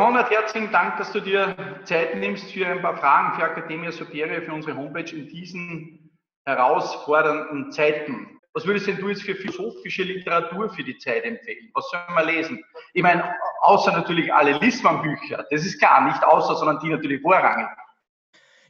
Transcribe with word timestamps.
Konrad, 0.00 0.30
herzlichen 0.30 0.72
Dank, 0.72 0.96
dass 0.96 1.12
du 1.12 1.20
dir 1.20 1.54
Zeit 1.84 2.16
nimmst 2.16 2.50
für 2.50 2.66
ein 2.66 2.80
paar 2.80 2.96
Fragen 2.96 3.38
für 3.38 3.44
Academia 3.44 3.92
Superior, 3.92 4.40
für 4.40 4.54
unsere 4.54 4.74
Homepage 4.74 5.14
in 5.14 5.28
diesen 5.28 6.18
herausfordernden 6.46 7.70
Zeiten. 7.70 8.40
Was 8.54 8.66
würdest 8.66 8.86
denn 8.86 8.96
du 8.96 9.10
jetzt 9.10 9.24
für 9.24 9.34
philosophische 9.34 10.04
Literatur 10.04 10.70
für 10.70 10.82
die 10.82 10.96
Zeit 10.96 11.24
empfehlen? 11.24 11.68
Was 11.74 11.86
soll 11.90 12.00
man 12.14 12.26
lesen? 12.28 12.64
Ich 12.94 13.02
meine, 13.02 13.30
außer 13.60 13.92
natürlich 13.92 14.32
alle 14.32 14.52
Lissmann-Bücher, 14.52 15.44
das 15.50 15.66
ist 15.66 15.78
klar, 15.78 16.06
nicht 16.06 16.24
außer, 16.24 16.54
sondern 16.54 16.78
die 16.78 16.88
natürlich 16.88 17.20
vorrangig. 17.20 17.68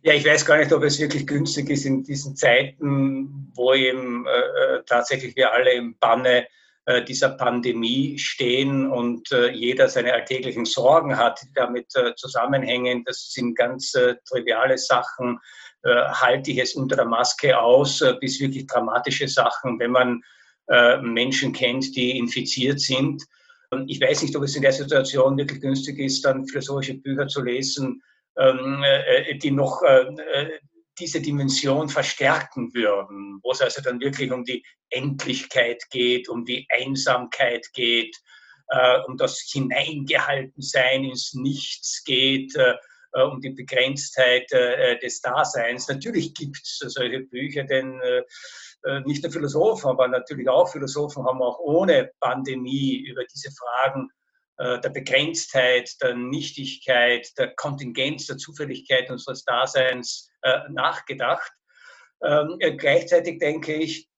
Ja, 0.03 0.15
ich 0.15 0.27
weiß 0.27 0.45
gar 0.45 0.57
nicht, 0.57 0.73
ob 0.73 0.83
es 0.83 0.99
wirklich 0.99 1.29
günstig 1.29 1.71
ist 1.71 1.85
in 1.85 2.03
diesen 2.03 2.35
Zeiten, 2.35 3.53
wo 3.55 3.73
eben 3.73 4.27
äh, 4.27 4.79
äh 4.79 4.83
tatsächlich 4.85 5.37
wir 5.37 5.53
alle 5.53 5.75
im 5.75 5.97
Banne 5.97 6.49
äh, 6.91 7.05
dieser 7.05 7.29
Pandemie 7.29 8.19
stehen 8.19 8.91
und 8.91 9.31
äh, 9.31 9.53
jeder 9.53 9.89
seine 9.89 10.13
alltäglichen 10.13 10.65
Sorgen 10.65 11.17
hat, 11.17 11.41
die 11.43 11.53
damit 11.55 11.95
äh, 11.95 12.17
zusammenhängen. 12.17 13.05
Das 13.05 13.31
sind 13.33 13.55
ganz 13.57 13.93
triviale 14.29 14.77
Sachen. 14.77 15.39
halte 15.83 16.51
ich 16.51 16.59
es 16.59 16.75
unter 16.75 16.97
der 16.97 17.07
Maske 17.07 17.59
aus, 17.59 18.05
bis 18.21 18.39
wirklich 18.39 18.67
dramatische 18.67 19.29
Sachen, 19.29 19.79
wenn 19.79 19.93
man 19.93 20.23
Menschen 21.01 21.55
kennt, 21.55 21.97
die 21.97 22.19
infiziert 22.19 22.81
sind. 22.81 23.25
Und 23.71 23.89
ich 23.89 23.99
weiß 23.99 24.23
nicht, 24.23 24.37
ob 24.37 24.43
es 24.43 24.57
in 24.57 24.63
der 24.63 24.73
Situation 24.73 25.39
wirklich 25.39 25.61
günstig 25.61 25.99
ist, 25.99 26.23
dann 26.25 26.47
philosophische 26.47 26.99
Bücher 26.99 27.29
zu 27.29 27.43
lesen, 27.43 28.03
ähm, 28.37 28.85
äh, 28.85 29.39
die 29.39 29.51
noch 29.51 29.83
diese 31.01 31.21
Dimension 31.21 31.89
verstärken 31.89 32.73
würden, 32.75 33.41
wo 33.43 33.53
es 33.53 33.61
also 33.61 33.83
dann 33.83 34.01
wirklich 34.01 34.31
um 34.31 34.45
die 34.45 34.65
Endlichkeit 34.91 35.83
geht, 35.91 36.29
um 36.29 36.45
die 36.45 36.67
Einsamkeit 36.71 37.67
geht, 37.73 38.17
um 39.07 39.17
das 39.17 39.41
Hineingehaltensein 39.53 41.05
ins 41.05 41.35
Nichts 41.35 42.05
geht, 42.05 42.55
um 43.13 43.41
die 43.41 43.51
Begrenztheit 43.51 44.49
des 45.03 45.21
Daseins. 45.21 45.89
Natürlich 45.89 46.35
gibt 46.35 46.61
es 46.63 46.79
solche 46.79 47.21
Bücher, 47.21 47.65
denn 47.65 48.01
nicht 49.05 49.23
nur 49.23 49.33
Philosophen, 49.33 49.91
aber 49.91 50.09
natürlich 50.09 50.49
auch 50.49 50.71
Philosophen 50.71 51.25
haben 51.25 51.43
auch 51.43 51.59
ohne 51.59 52.13
Pandemie 52.21 53.05
über 53.09 53.25
diese 53.25 53.51
Fragen 53.51 54.09
äh, 54.09 54.20
der 54.61 54.91
Begrenztheit, 54.91 55.91
der 56.03 56.15
Nichtigkeit, 56.15 57.27
der 57.39 57.55
Kontingenz, 57.55 58.27
der 58.27 58.37
Zufälligkeit 58.37 59.11
unseres 59.11 59.45
Daseins 59.45 60.31
äh, 60.43 60.59
nachgedacht. 60.69 61.51
Ähm, 62.23 62.57
äh, 62.59 62.77
gleichzeitig 62.77 63.39
denke 63.39 63.75
ich, 63.75 64.09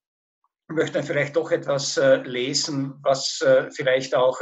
möchte 0.69 0.99
man 0.99 1.07
vielleicht 1.07 1.37
doch 1.37 1.51
etwas 1.53 2.01
lesen, 2.25 2.95
was 3.03 3.45
vielleicht 3.75 4.15
auch 4.15 4.41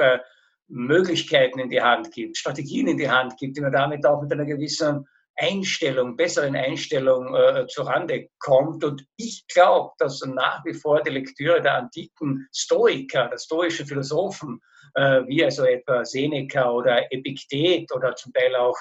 Möglichkeiten 0.69 1.59
in 1.59 1.71
die 1.71 1.83
Hand 1.83 2.13
gibt, 2.13 2.37
Strategien 2.37 2.87
in 2.87 2.97
die 2.97 3.11
Hand 3.11 3.37
gibt, 3.37 3.57
die 3.57 3.61
man 3.61 3.73
damit 3.73 4.07
auch 4.07 4.23
mit 4.23 4.33
einer 4.33 4.45
gewissen 4.45 5.07
Einstellung, 5.37 6.17
besseren 6.17 6.55
Einstellung 6.55 7.35
äh, 7.35 7.67
zurande 7.67 8.29
kommt. 8.39 8.85
Und 8.85 9.05
ich 9.17 9.47
glaube, 9.49 9.93
dass 9.99 10.21
nach 10.21 10.65
wie 10.65 10.75
vor 10.75 11.03
die 11.03 11.11
Lektüre 11.11 11.63
der 11.63 11.75
antiken 11.75 12.47
Stoiker, 12.55 13.29
der 13.29 13.39
stoischen 13.39 13.87
Philosophen, 13.87 14.61
äh, 14.95 15.23
wie 15.27 15.45
also 15.45 15.65
etwa 15.65 16.05
Seneca 16.05 16.71
oder 16.71 17.13
Epiktet 17.13 17.93
oder 17.93 18.15
zum 18.15 18.33
Teil 18.33 18.55
auch 18.57 18.77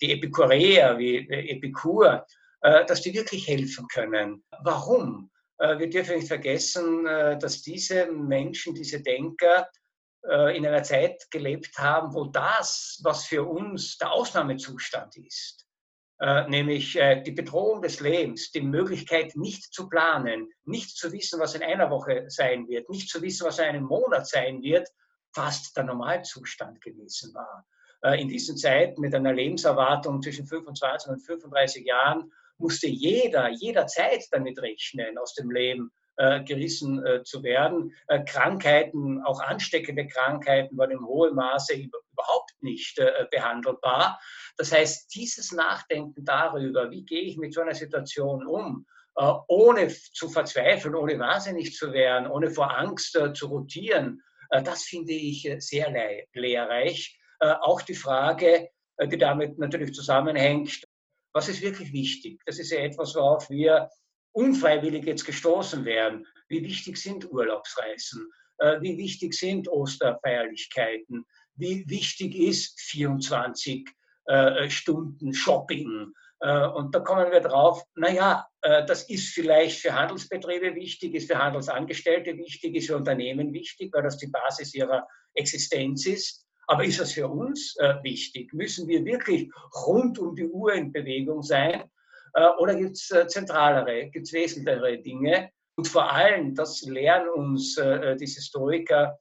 die 0.00 0.12
Epikureer 0.12 0.98
wie 0.98 1.28
äh, 1.28 1.56
Epikur, 1.56 2.26
äh, 2.62 2.84
dass 2.86 3.02
die 3.02 3.14
wirklich 3.14 3.46
helfen 3.46 3.86
können. 3.92 4.44
Warum? 4.62 5.30
Äh, 5.58 5.78
wir 5.78 5.90
dürfen 5.90 6.16
nicht 6.16 6.28
vergessen, 6.28 7.06
äh, 7.06 7.38
dass 7.38 7.62
diese 7.62 8.10
Menschen, 8.10 8.74
diese 8.74 9.02
Denker, 9.02 9.68
in 10.22 10.66
einer 10.66 10.82
Zeit 10.82 11.30
gelebt 11.30 11.78
haben, 11.78 12.12
wo 12.12 12.26
das, 12.26 13.00
was 13.02 13.24
für 13.24 13.42
uns 13.42 13.96
der 13.96 14.12
Ausnahmezustand 14.12 15.16
ist, 15.16 15.66
äh, 16.20 16.46
nämlich 16.50 16.96
äh, 16.96 17.22
die 17.22 17.32
Bedrohung 17.32 17.80
des 17.80 18.00
Lebens, 18.00 18.50
die 18.52 18.60
Möglichkeit, 18.60 19.34
nicht 19.36 19.72
zu 19.72 19.88
planen, 19.88 20.50
nicht 20.64 20.94
zu 20.94 21.10
wissen, 21.12 21.40
was 21.40 21.54
in 21.54 21.62
einer 21.62 21.90
Woche 21.90 22.24
sein 22.28 22.68
wird, 22.68 22.90
nicht 22.90 23.08
zu 23.08 23.22
wissen, 23.22 23.46
was 23.46 23.58
in 23.58 23.64
einem 23.64 23.84
Monat 23.84 24.28
sein 24.28 24.60
wird, 24.60 24.86
fast 25.32 25.76
der 25.76 25.84
Normalzustand 25.84 26.80
gewesen 26.80 27.34
war. 27.34 27.66
Äh, 28.02 28.20
in 28.20 28.28
diesen 28.28 28.56
Zeiten 28.56 29.00
mit 29.00 29.14
einer 29.14 29.32
Lebenserwartung 29.32 30.22
zwischen 30.22 30.46
25 30.46 31.10
und 31.10 31.20
35 31.20 31.84
Jahren 31.84 32.32
musste 32.58 32.88
jeder 32.88 33.48
jederzeit 33.48 34.24
damit 34.30 34.60
rechnen, 34.60 35.18
aus 35.18 35.34
dem 35.34 35.50
Leben 35.50 35.90
äh, 36.16 36.42
gerissen 36.44 37.04
äh, 37.04 37.22
zu 37.22 37.42
werden. 37.42 37.94
Äh, 38.08 38.24
Krankheiten, 38.24 39.22
auch 39.24 39.40
ansteckende 39.40 40.06
Krankheiten, 40.06 40.76
waren 40.76 40.90
im 40.90 41.06
hohen 41.06 41.34
Maße 41.34 41.74
überhaupt 41.74 42.52
nicht 42.60 42.98
äh, 42.98 43.26
behandelbar. 43.30 44.20
Das 44.58 44.72
heißt, 44.72 45.14
dieses 45.14 45.52
Nachdenken 45.52 46.24
darüber, 46.24 46.90
wie 46.90 47.04
gehe 47.04 47.22
ich 47.22 47.38
mit 47.38 47.54
so 47.54 47.62
einer 47.62 47.74
Situation 47.74 48.46
um, 48.46 48.86
äh, 49.16 49.32
ohne 49.48 49.88
zu 49.88 50.28
verzweifeln, 50.28 50.94
ohne 50.94 51.18
wahnsinnig 51.18 51.74
zu 51.74 51.92
werden, 51.92 52.30
ohne 52.30 52.50
vor 52.50 52.76
Angst 52.76 53.18
zu 53.34 53.46
rotieren, 53.46 54.22
das 54.50 54.82
finde 54.84 55.12
ich 55.12 55.48
sehr 55.58 55.90
lehrreich. 56.34 57.18
Auch 57.38 57.82
die 57.82 57.94
Frage, 57.94 58.68
die 59.00 59.18
damit 59.18 59.58
natürlich 59.58 59.94
zusammenhängt, 59.94 60.82
was 61.32 61.48
ist 61.48 61.62
wirklich 61.62 61.92
wichtig? 61.92 62.40
Das 62.46 62.58
ist 62.58 62.70
ja 62.70 62.80
etwas, 62.80 63.14
worauf 63.14 63.48
wir 63.50 63.88
unfreiwillig 64.32 65.04
jetzt 65.04 65.24
gestoßen 65.24 65.84
werden. 65.84 66.26
Wie 66.48 66.62
wichtig 66.62 66.96
sind 66.96 67.30
Urlaubsreisen? 67.30 68.28
Äh, 68.58 68.80
wie 68.80 68.98
wichtig 68.98 69.34
sind 69.34 69.68
Osterfeierlichkeiten? 69.68 71.24
Wie 71.54 71.84
wichtig 71.88 72.34
ist 72.34 72.80
24 72.80 73.88
äh, 74.26 74.68
Stunden 74.70 75.32
Shopping? 75.32 76.12
Äh, 76.40 76.66
und 76.68 76.94
da 76.94 77.00
kommen 77.00 77.30
wir 77.30 77.40
drauf, 77.40 77.82
naja, 77.94 78.46
das 78.62 79.08
ist 79.08 79.32
vielleicht 79.32 79.80
für 79.80 79.94
Handelsbetriebe 79.94 80.74
wichtig, 80.74 81.14
ist 81.14 81.32
für 81.32 81.38
Handelsangestellte 81.38 82.36
wichtig, 82.36 82.74
ist 82.74 82.88
für 82.88 82.96
Unternehmen 82.96 83.54
wichtig, 83.54 83.90
weil 83.94 84.02
das 84.02 84.18
die 84.18 84.26
Basis 84.26 84.74
ihrer 84.74 85.08
Existenz 85.32 86.04
ist. 86.04 86.44
Aber 86.66 86.84
ist 86.84 87.00
das 87.00 87.12
für 87.12 87.26
uns 87.26 87.74
wichtig? 88.02 88.52
Müssen 88.52 88.86
wir 88.86 89.02
wirklich 89.06 89.50
rund 89.86 90.18
um 90.18 90.36
die 90.36 90.46
Uhr 90.46 90.74
in 90.74 90.92
Bewegung 90.92 91.42
sein? 91.42 91.90
Äh, 92.34 92.48
oder 92.58 92.74
gibt 92.74 92.96
es 92.96 93.10
äh, 93.10 93.26
zentralere, 93.26 94.08
gibt 94.10 94.26
es 94.26 94.32
wesentlichere 94.32 94.98
Dinge? 94.98 95.50
Und 95.76 95.88
vor 95.88 96.10
allem, 96.12 96.54
das 96.54 96.82
lehren 96.82 97.28
uns 97.28 97.76
äh, 97.78 98.16
diese 98.16 98.36
Historiker, 98.36 99.18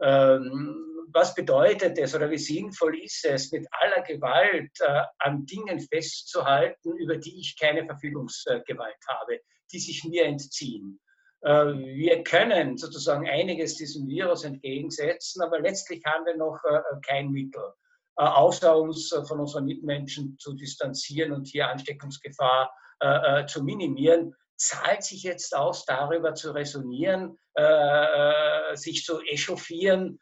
ähm, 0.00 0.91
was 1.12 1.34
bedeutet 1.34 1.98
es 1.98 2.14
oder 2.14 2.30
wie 2.30 2.38
sinnvoll 2.38 2.98
ist 2.98 3.24
es, 3.24 3.52
mit 3.52 3.66
aller 3.70 4.02
Gewalt 4.02 4.70
an 5.18 5.44
Dingen 5.46 5.80
festzuhalten, 5.80 6.96
über 6.96 7.16
die 7.16 7.40
ich 7.40 7.56
keine 7.58 7.84
Verfügungsgewalt 7.84 8.96
habe, 9.08 9.40
die 9.72 9.78
sich 9.78 10.04
mir 10.04 10.24
entziehen. 10.24 11.00
Wir 11.42 12.22
können 12.22 12.76
sozusagen 12.76 13.28
einiges 13.28 13.76
diesem 13.76 14.06
Virus 14.06 14.44
entgegensetzen, 14.44 15.42
aber 15.42 15.60
letztlich 15.60 16.02
haben 16.04 16.24
wir 16.24 16.36
noch 16.36 16.60
kein 17.02 17.30
Mittel. 17.30 17.72
Äh, 18.18 18.24
außer 18.24 18.76
uns 18.76 19.10
äh, 19.12 19.24
von 19.24 19.40
unseren 19.40 19.64
Mitmenschen 19.64 20.36
zu 20.38 20.52
distanzieren 20.52 21.32
und 21.32 21.46
hier 21.46 21.68
Ansteckungsgefahr 21.68 22.70
äh, 23.00 23.46
zu 23.46 23.64
minimieren, 23.64 24.34
zahlt 24.56 25.02
sich 25.02 25.22
jetzt 25.22 25.56
aus, 25.56 25.84
darüber 25.86 26.34
zu 26.34 26.52
resonieren, 26.52 27.36
sich 28.74 29.02
zu 29.04 29.20
echauffieren, 29.22 30.20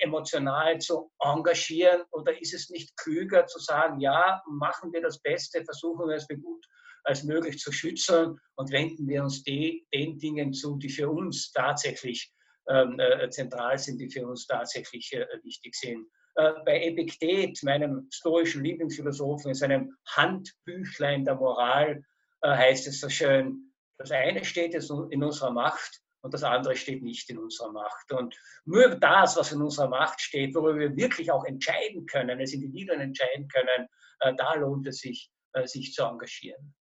emotional 0.00 0.78
zu 0.78 1.10
engagieren? 1.20 2.02
Oder 2.10 2.40
ist 2.40 2.54
es 2.54 2.70
nicht 2.70 2.96
klüger 2.96 3.46
zu 3.46 3.58
sagen, 3.58 4.00
ja, 4.00 4.42
machen 4.46 4.92
wir 4.92 5.02
das 5.02 5.20
Beste, 5.20 5.64
versuchen 5.64 6.08
wir 6.08 6.16
es 6.16 6.26
so 6.28 6.36
gut 6.36 6.66
als 7.04 7.24
möglich 7.24 7.58
zu 7.58 7.72
schützen 7.72 8.38
und 8.56 8.70
wenden 8.70 9.08
wir 9.08 9.22
uns 9.22 9.42
die, 9.42 9.86
den 9.92 10.18
Dingen 10.18 10.52
zu, 10.52 10.76
die 10.76 10.88
für 10.88 11.10
uns 11.10 11.50
tatsächlich 11.52 12.32
ähm, 12.68 12.98
äh, 13.00 13.28
zentral 13.30 13.78
sind, 13.78 13.98
die 13.98 14.08
für 14.08 14.26
uns 14.26 14.46
tatsächlich 14.46 15.12
äh, 15.12 15.26
wichtig 15.42 15.74
sind. 15.74 16.06
Äh, 16.36 16.52
bei 16.64 16.84
Epiktet, 16.84 17.62
meinem 17.62 18.08
stoischen 18.12 18.62
Lieblingsphilosophen, 18.62 19.50
in 19.50 19.54
seinem 19.54 19.96
Handbüchlein 20.08 21.24
der 21.24 21.34
Moral, 21.34 22.02
äh, 22.42 22.48
heißt 22.48 22.86
es 22.86 23.00
so 23.00 23.08
schön, 23.08 23.72
das 23.98 24.10
eine 24.10 24.44
steht 24.44 24.74
in 24.74 25.22
unserer 25.22 25.52
Macht 25.52 26.00
und 26.22 26.32
das 26.32 26.42
andere 26.42 26.76
steht 26.76 27.02
nicht 27.02 27.28
in 27.30 27.38
unserer 27.38 27.72
Macht. 27.72 28.12
Und 28.12 28.36
nur 28.64 28.88
das, 28.96 29.36
was 29.36 29.52
in 29.52 29.60
unserer 29.60 29.88
Macht 29.88 30.20
steht, 30.20 30.54
worüber 30.54 30.78
wir 30.78 30.96
wirklich 30.96 31.30
auch 31.30 31.44
entscheiden 31.44 32.06
können, 32.06 32.38
als 32.38 32.52
Individuen 32.52 33.00
entscheiden 33.00 33.48
können, 33.48 33.88
äh, 34.20 34.34
da 34.36 34.54
lohnt 34.54 34.86
es 34.86 34.98
sich, 34.98 35.30
sich 35.64 35.92
zu 35.92 36.04
engagieren. 36.04 36.74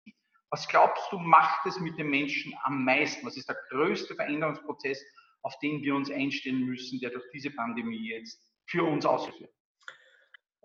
Was 0.52 0.68
glaubst 0.68 1.12
du, 1.12 1.18
macht 1.18 1.66
es 1.66 1.80
mit 1.80 1.98
den 1.98 2.10
Menschen 2.10 2.54
am 2.64 2.86
meisten? 2.86 3.26
Was 3.26 3.38
ist 3.38 3.50
der 3.50 3.58
größte 3.70 4.16
Veränderungsprozess, 4.16 5.04
auf 5.44 5.58
den 5.60 5.82
wir 5.82 5.96
uns 5.96 6.12
einstellen 6.12 6.62
müssen, 6.62 7.00
der 7.00 7.10
durch 7.10 7.26
diese 7.34 7.52
Pandemie 7.52 8.10
jetzt 8.12 8.40
für 8.68 8.84
uns 8.84 9.06
ausgeführt? 9.06 9.52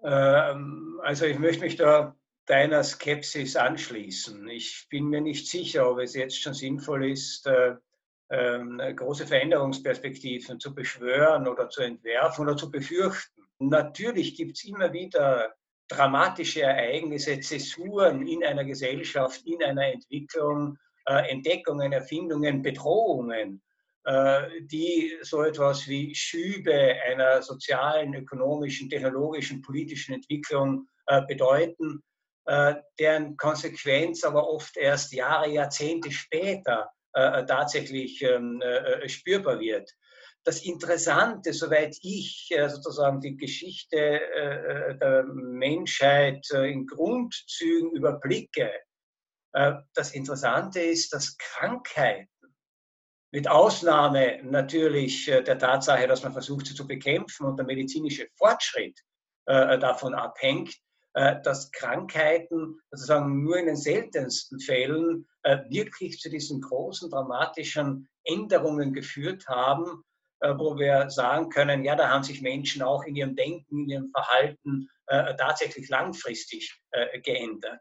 Ähm, 0.05 1.01
also 1.03 1.27
ich 1.27 1.39
möchte 1.39 1.63
mich 1.63 1.77
da 1.77 2.17
deiner 2.47 2.85
Skepsis 2.85 3.57
anschließen. 3.57 4.49
Ich 4.49 4.87
bin 4.91 5.07
mir 5.07 5.21
nicht 5.21 5.49
sicher, 5.49 5.91
ob 5.91 5.99
es 5.99 6.15
jetzt 6.15 6.41
schon 6.41 6.55
sinnvoll 6.55 7.11
ist, 7.11 7.47
äh, 7.47 7.77
ähm, 8.31 8.81
große 8.97 9.27
Veränderungsperspektiven 9.27 10.59
zu 10.59 10.75
beschwören 10.75 11.47
oder 11.47 11.69
zu 11.69 11.83
entwerfen 11.83 12.47
oder 12.47 12.57
zu 12.57 12.71
befürchten. 12.71 13.43
natürlich 13.59 14.37
gibt 14.37 14.57
es 14.57 14.65
immer 14.65 14.93
wieder 14.93 15.55
dramatische 15.89 16.63
Ereignisse, 16.63 17.39
Zäsuren 17.41 18.27
in 18.27 18.45
einer 18.45 18.65
Gesellschaft, 18.65 19.47
in 19.47 19.63
einer 19.63 19.87
Entwicklung, 19.87 20.79
äh, 21.07 21.31
Entdeckungen, 21.31 21.93
Erfindungen, 21.93 22.63
Bedrohungen, 22.63 23.63
äh, 24.05 24.63
die 24.63 25.17
so 25.23 25.43
etwas 25.43 25.87
wie 25.87 26.15
Schübe 26.15 26.97
einer 27.09 27.43
sozialen, 27.43 28.15
ökonomischen, 28.15 28.89
technologischen, 28.89 29.63
politischen 29.63 30.15
Entwicklung 30.15 30.89
äh, 31.07 31.23
bedeuten, 31.27 32.03
äh, 32.47 32.75
deren 32.99 33.37
Konsequenz 33.37 34.25
aber 34.25 34.49
oft 34.49 34.77
erst 34.77 35.13
Jahre, 35.13 35.49
Jahrzehnte 35.49 36.11
später 36.11 36.91
tatsächlich 37.17 38.21
ähm, 38.23 38.63
spürbar 39.07 39.59
wird. 39.59 39.91
Das 40.45 40.65
Interessante, 40.65 41.53
soweit 41.53 41.97
ich 42.03 42.55
sozusagen 42.69 43.21
die 43.21 43.37
Geschichte 43.37 44.21
der 45.01 45.25
Menschheit 45.25 46.47
in 46.53 46.87
Grundzügen 46.87 47.91
überblicke, 47.93 48.71
das 49.51 50.13
Interessante 50.15 50.81
ist, 50.81 51.13
dass 51.13 51.37
Krankheiten, 51.37 52.29
mit 53.33 53.49
Ausnahme 53.49 54.39
natürlich 54.45 55.27
der 55.27 55.59
Tatsache, 55.59 56.07
dass 56.07 56.23
man 56.23 56.33
versucht, 56.33 56.67
sie 56.67 56.75
zu 56.75 56.87
bekämpfen 56.87 57.47
und 57.47 57.57
der 57.57 57.67
medizinische 57.67 58.29
Fortschritt 58.37 59.01
davon 59.47 60.15
abhängt, 60.15 60.71
äh, 60.71 60.86
dass 61.17 61.73
Krankheiten 61.73 62.79
sozusagen 62.91 63.43
nur 63.43 63.57
in 63.57 63.67
den 63.67 63.77
seltensten 63.77 64.61
Fällen 64.61 65.27
äh, 65.45 65.61
wirklich 65.71 66.21
zu 66.21 66.29
diesen 66.29 66.61
großen 66.61 67.11
dramatischen 67.11 68.07
Änderungen 68.25 68.93
geführt 68.93 69.49
haben, 69.49 70.03
äh, 70.41 70.53
wo 70.59 70.77
wir 70.77 71.09
sagen 71.09 71.49
können, 71.49 71.85
ja, 71.85 71.97
da 71.97 72.11
haben 72.11 72.23
sich 72.23 72.43
Menschen 72.43 72.83
auch 72.83 73.05
in 73.05 73.17
ihrem 73.17 73.35
Denken, 73.35 73.85
in 73.85 73.89
ihrem 73.89 74.11
Verhalten 74.11 74.89
tatsächlich 75.39 75.89
langfristig 75.89 76.83
geändert. 77.23 77.79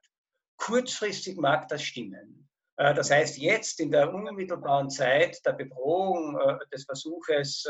Kurzfristig 0.57 1.37
mag 1.37 1.67
das 1.69 1.81
stimmen. 1.81 2.47
Das 2.75 3.09
heißt, 3.09 3.39
jetzt 3.39 3.79
in 3.79 3.89
der 3.89 4.13
unmittelbaren 4.13 4.91
Zeit 4.91 5.43
der 5.43 5.53
Bedrohung 5.53 6.37
des 6.71 6.85
Versuches, 6.85 7.65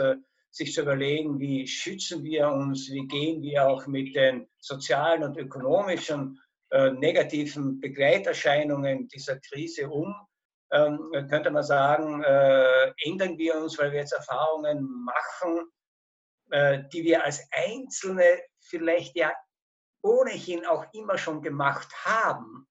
sich 0.55 0.73
zu 0.73 0.83
überlegen, 0.83 1.37
wie 1.37 1.67
schützen 1.67 2.23
wir 2.23 2.47
uns, 2.47 2.89
wie 2.89 3.05
gehen 3.07 3.41
wir 3.41 3.67
auch 3.67 3.87
mit 3.87 4.15
den 4.15 4.47
sozialen 4.57 5.23
und 5.23 5.37
ökonomischen 5.37 6.41
äh, 6.71 6.91
negativen 6.91 7.81
Begleiterscheinungen 7.81 9.09
dieser 9.09 9.37
Krise 9.41 9.89
um, 9.89 10.15
ähm, 10.71 11.11
könnte 11.29 11.51
man 11.51 11.63
sagen, 11.63 12.23
äh, 12.23 12.93
ändern 13.03 13.37
wir 13.37 13.57
uns, 13.57 13.77
weil 13.77 13.91
wir 13.91 13.99
jetzt 13.99 14.13
Erfahrungen 14.13 15.03
machen, 15.03 15.69
äh, 16.51 16.83
die 16.93 17.03
wir 17.03 17.25
als 17.25 17.45
Einzelne 17.51 18.23
vielleicht 18.61 19.17
ja 19.17 19.33
ohnehin 20.03 20.65
auch 20.65 20.85
immer 20.93 21.17
schon 21.17 21.41
gemacht 21.41 21.93
haben. 22.05 22.65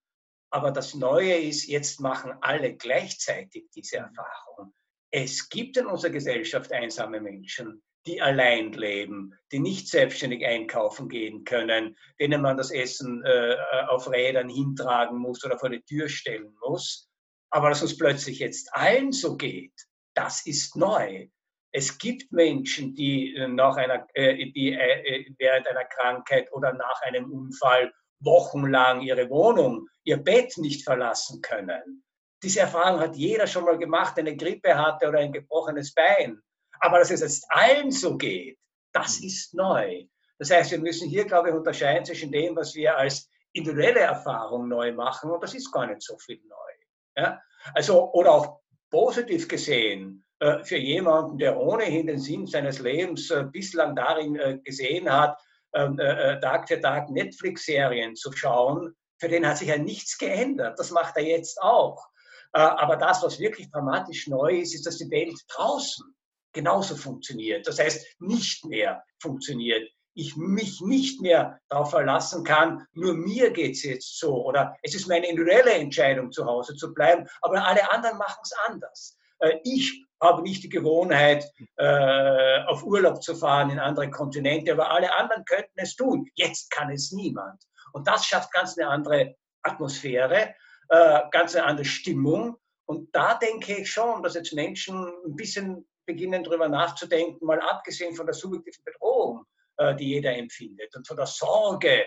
Aber 0.49 0.71
das 0.71 0.95
Neue 0.95 1.35
ist, 1.35 1.67
jetzt 1.67 1.99
machen 1.99 2.33
alle 2.41 2.75
gleichzeitig 2.75 3.69
diese 3.75 3.97
Erfahrung. 3.97 4.73
Es 5.17 5.47
gibt 5.47 5.77
in 5.77 5.85
unserer 5.85 6.11
Gesellschaft 6.11 6.73
einsame 6.73 7.21
Menschen, 7.21 7.81
die 8.05 8.21
allein 8.21 8.73
leben, 8.73 9.33
die 9.49 9.59
nicht 9.59 9.87
selbstständig 9.87 10.45
einkaufen 10.45 11.07
gehen 11.07 11.45
können, 11.45 11.95
denen 12.19 12.41
man 12.41 12.57
das 12.57 12.69
Essen 12.69 13.23
äh, 13.23 13.55
auf 13.87 14.11
Rädern 14.11 14.49
hintragen 14.49 15.17
muss 15.17 15.41
oder 15.45 15.57
vor 15.57 15.69
die 15.69 15.81
Tür 15.83 16.09
stellen 16.09 16.53
muss. 16.59 17.09
Aber 17.49 17.69
dass 17.69 17.81
uns 17.81 17.97
plötzlich 17.97 18.39
jetzt 18.39 18.67
allen 18.73 19.13
so 19.13 19.37
geht, 19.37 19.71
das 20.15 20.45
ist 20.45 20.75
neu. 20.75 21.29
Es 21.71 21.97
gibt 21.97 22.33
Menschen, 22.33 22.93
die, 22.93 23.37
äh, 23.37 23.47
nach 23.47 23.77
einer, 23.77 24.05
äh, 24.15 24.51
die 24.51 24.73
äh, 24.73 25.33
während 25.37 25.65
einer 25.69 25.85
Krankheit 25.85 26.51
oder 26.51 26.73
nach 26.73 27.01
einem 27.03 27.31
Unfall 27.31 27.89
wochenlang 28.19 28.99
ihre 28.99 29.29
Wohnung, 29.29 29.87
ihr 30.03 30.17
Bett 30.17 30.57
nicht 30.57 30.83
verlassen 30.83 31.41
können. 31.41 32.04
Diese 32.45 32.59
Erfahrung 32.59 32.99
hat 32.99 33.15
jeder 33.15 33.47
schon 33.47 33.65
mal 33.65 33.79
gemacht, 33.79 34.19
eine 34.19 34.37
Grippe 34.37 34.77
hatte 34.77 35.07
oder 35.07 35.17
ein 35.17 35.33
gebrochenes 35.33 35.95
Bein. 35.95 36.39
Aber 36.79 36.99
dass 36.99 37.09
es 37.09 37.21
jetzt 37.21 37.45
allen 37.49 37.89
so 37.89 38.15
geht, 38.15 38.59
das 38.93 39.19
mhm. 39.19 39.25
ist 39.25 39.55
neu. 39.55 40.05
Das 40.37 40.51
heißt, 40.51 40.69
wir 40.69 40.77
müssen 40.77 41.09
hier, 41.09 41.25
glaube 41.25 41.49
ich, 41.49 41.55
unterscheiden 41.55 42.05
zwischen 42.05 42.31
dem, 42.31 42.55
was 42.55 42.75
wir 42.75 42.95
als 42.95 43.27
individuelle 43.51 44.01
Erfahrung 44.01 44.67
neu 44.67 44.93
machen, 44.93 45.31
und 45.31 45.41
das 45.41 45.55
ist 45.55 45.71
gar 45.71 45.87
nicht 45.87 46.03
so 46.03 46.19
viel 46.19 46.39
neu. 46.47 47.23
Ja? 47.23 47.41
Also, 47.73 48.11
oder 48.11 48.31
auch 48.31 48.59
positiv 48.91 49.47
gesehen, 49.47 50.23
äh, 50.39 50.63
für 50.63 50.77
jemanden, 50.77 51.39
der 51.39 51.57
ohnehin 51.57 52.05
den 52.05 52.19
Sinn 52.19 52.45
seines 52.45 52.77
Lebens 52.77 53.31
äh, 53.31 53.45
bislang 53.51 53.95
darin 53.95 54.35
äh, 54.35 54.59
gesehen 54.63 55.11
hat, 55.11 55.35
ähm, 55.73 55.97
Tag 55.97 56.67
für 56.67 56.79
Tag 56.79 57.09
Netflix-Serien 57.09 58.15
zu 58.15 58.31
schauen, 58.31 58.95
für 59.19 59.29
den 59.29 59.47
hat 59.47 59.57
sich 59.57 59.69
ja 59.69 59.77
nichts 59.77 60.17
geändert. 60.17 60.77
Das 60.79 60.91
macht 60.91 61.17
er 61.17 61.23
jetzt 61.23 61.59
auch. 61.61 62.05
Äh, 62.53 62.59
aber 62.59 62.97
das, 62.97 63.23
was 63.23 63.39
wirklich 63.39 63.69
dramatisch 63.71 64.27
neu 64.27 64.59
ist, 64.59 64.73
ist, 64.73 64.85
dass 64.85 64.97
die 64.97 65.09
Welt 65.09 65.39
draußen 65.49 66.15
genauso 66.53 66.95
funktioniert. 66.95 67.67
Das 67.67 67.79
heißt, 67.79 68.19
nicht 68.19 68.65
mehr 68.65 69.03
funktioniert. 69.19 69.89
Ich 70.13 70.37
mich 70.37 70.79
nicht 70.81 71.21
mehr 71.21 71.59
darauf 71.67 71.89
verlassen 71.89 72.45
kann, 72.45 72.87
nur 72.93 73.13
mir 73.13 73.51
geht 73.51 73.73
es 73.73 73.83
jetzt 73.83 74.17
so 74.17 74.45
oder 74.45 74.77
es 74.81 74.95
ist 74.95 75.07
meine 75.07 75.27
individuelle 75.27 75.73
Entscheidung, 75.73 76.31
zu 76.31 76.45
Hause 76.45 76.73
zu 76.75 76.93
bleiben, 76.93 77.27
aber 77.41 77.65
alle 77.65 77.91
anderen 77.91 78.17
machen 78.17 78.39
es 78.41 78.53
anders. 78.67 79.17
Äh, 79.39 79.59
ich 79.63 80.05
habe 80.21 80.41
nicht 80.41 80.63
die 80.63 80.69
Gewohnheit, 80.69 81.51
äh, 81.75 82.63
auf 82.63 82.83
Urlaub 82.83 83.21
zu 83.21 83.35
fahren 83.35 83.69
in 83.69 83.79
andere 83.79 84.09
Kontinente, 84.09 84.71
aber 84.71 84.89
alle 84.91 85.13
anderen 85.13 85.43
könnten 85.45 85.77
es 85.77 85.95
tun. 85.95 86.29
Jetzt 86.35 86.71
kann 86.71 86.89
es 86.89 87.11
niemand. 87.11 87.61
Und 87.91 88.07
das 88.07 88.25
schafft 88.25 88.51
ganz 88.53 88.77
eine 88.77 88.89
andere 88.89 89.35
Atmosphäre 89.61 90.55
äh, 90.89 91.21
ganz 91.31 91.55
eine 91.55 91.65
andere 91.65 91.85
Stimmung. 91.85 92.57
Und 92.85 93.13
da 93.15 93.35
denke 93.35 93.77
ich 93.77 93.91
schon, 93.91 94.21
dass 94.21 94.35
jetzt 94.35 94.53
Menschen 94.53 94.95
ein 95.25 95.35
bisschen 95.35 95.87
beginnen, 96.05 96.43
darüber 96.43 96.69
nachzudenken, 96.69 97.45
mal 97.45 97.59
abgesehen 97.59 98.15
von 98.15 98.25
der 98.25 98.35
subjektiven 98.35 98.83
Bedrohung, 98.83 99.45
äh, 99.77 99.95
die 99.95 100.09
jeder 100.09 100.35
empfindet 100.35 100.95
und 100.95 101.07
von 101.07 101.17
der 101.17 101.25
Sorge, 101.25 102.05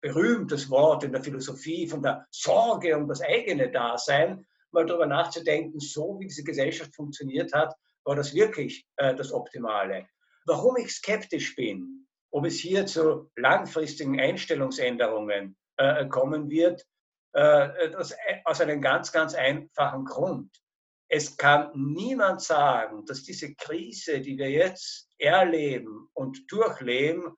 berühmtes 0.00 0.70
Wort 0.70 1.02
in 1.02 1.12
der 1.12 1.24
Philosophie, 1.24 1.88
von 1.88 2.02
der 2.02 2.26
Sorge 2.30 2.96
um 2.96 3.08
das 3.08 3.20
eigene 3.20 3.70
Dasein, 3.70 4.46
mal 4.70 4.86
darüber 4.86 5.06
nachzudenken, 5.06 5.80
so 5.80 6.18
wie 6.20 6.26
diese 6.26 6.44
Gesellschaft 6.44 6.94
funktioniert 6.94 7.52
hat, 7.52 7.74
war 8.04 8.14
das 8.14 8.34
wirklich 8.34 8.86
äh, 8.96 9.14
das 9.14 9.32
Optimale. 9.32 10.06
Warum 10.46 10.76
ich 10.76 10.90
skeptisch 10.90 11.56
bin, 11.56 12.06
ob 12.30 12.44
es 12.44 12.58
hier 12.58 12.86
zu 12.86 13.30
langfristigen 13.36 14.20
Einstellungsänderungen 14.20 15.56
kommen 16.10 16.50
wird, 16.50 16.84
das, 17.32 18.12
äh, 18.12 18.40
aus 18.44 18.60
einem 18.60 18.80
ganz, 18.80 19.12
ganz 19.12 19.34
einfachen 19.34 20.04
Grund. 20.04 20.50
Es 21.08 21.36
kann 21.36 21.70
niemand 21.74 22.42
sagen, 22.42 23.04
dass 23.06 23.22
diese 23.22 23.54
Krise, 23.54 24.20
die 24.20 24.36
wir 24.36 24.50
jetzt 24.50 25.08
erleben 25.18 26.08
und 26.12 26.50
durchleben, 26.50 27.34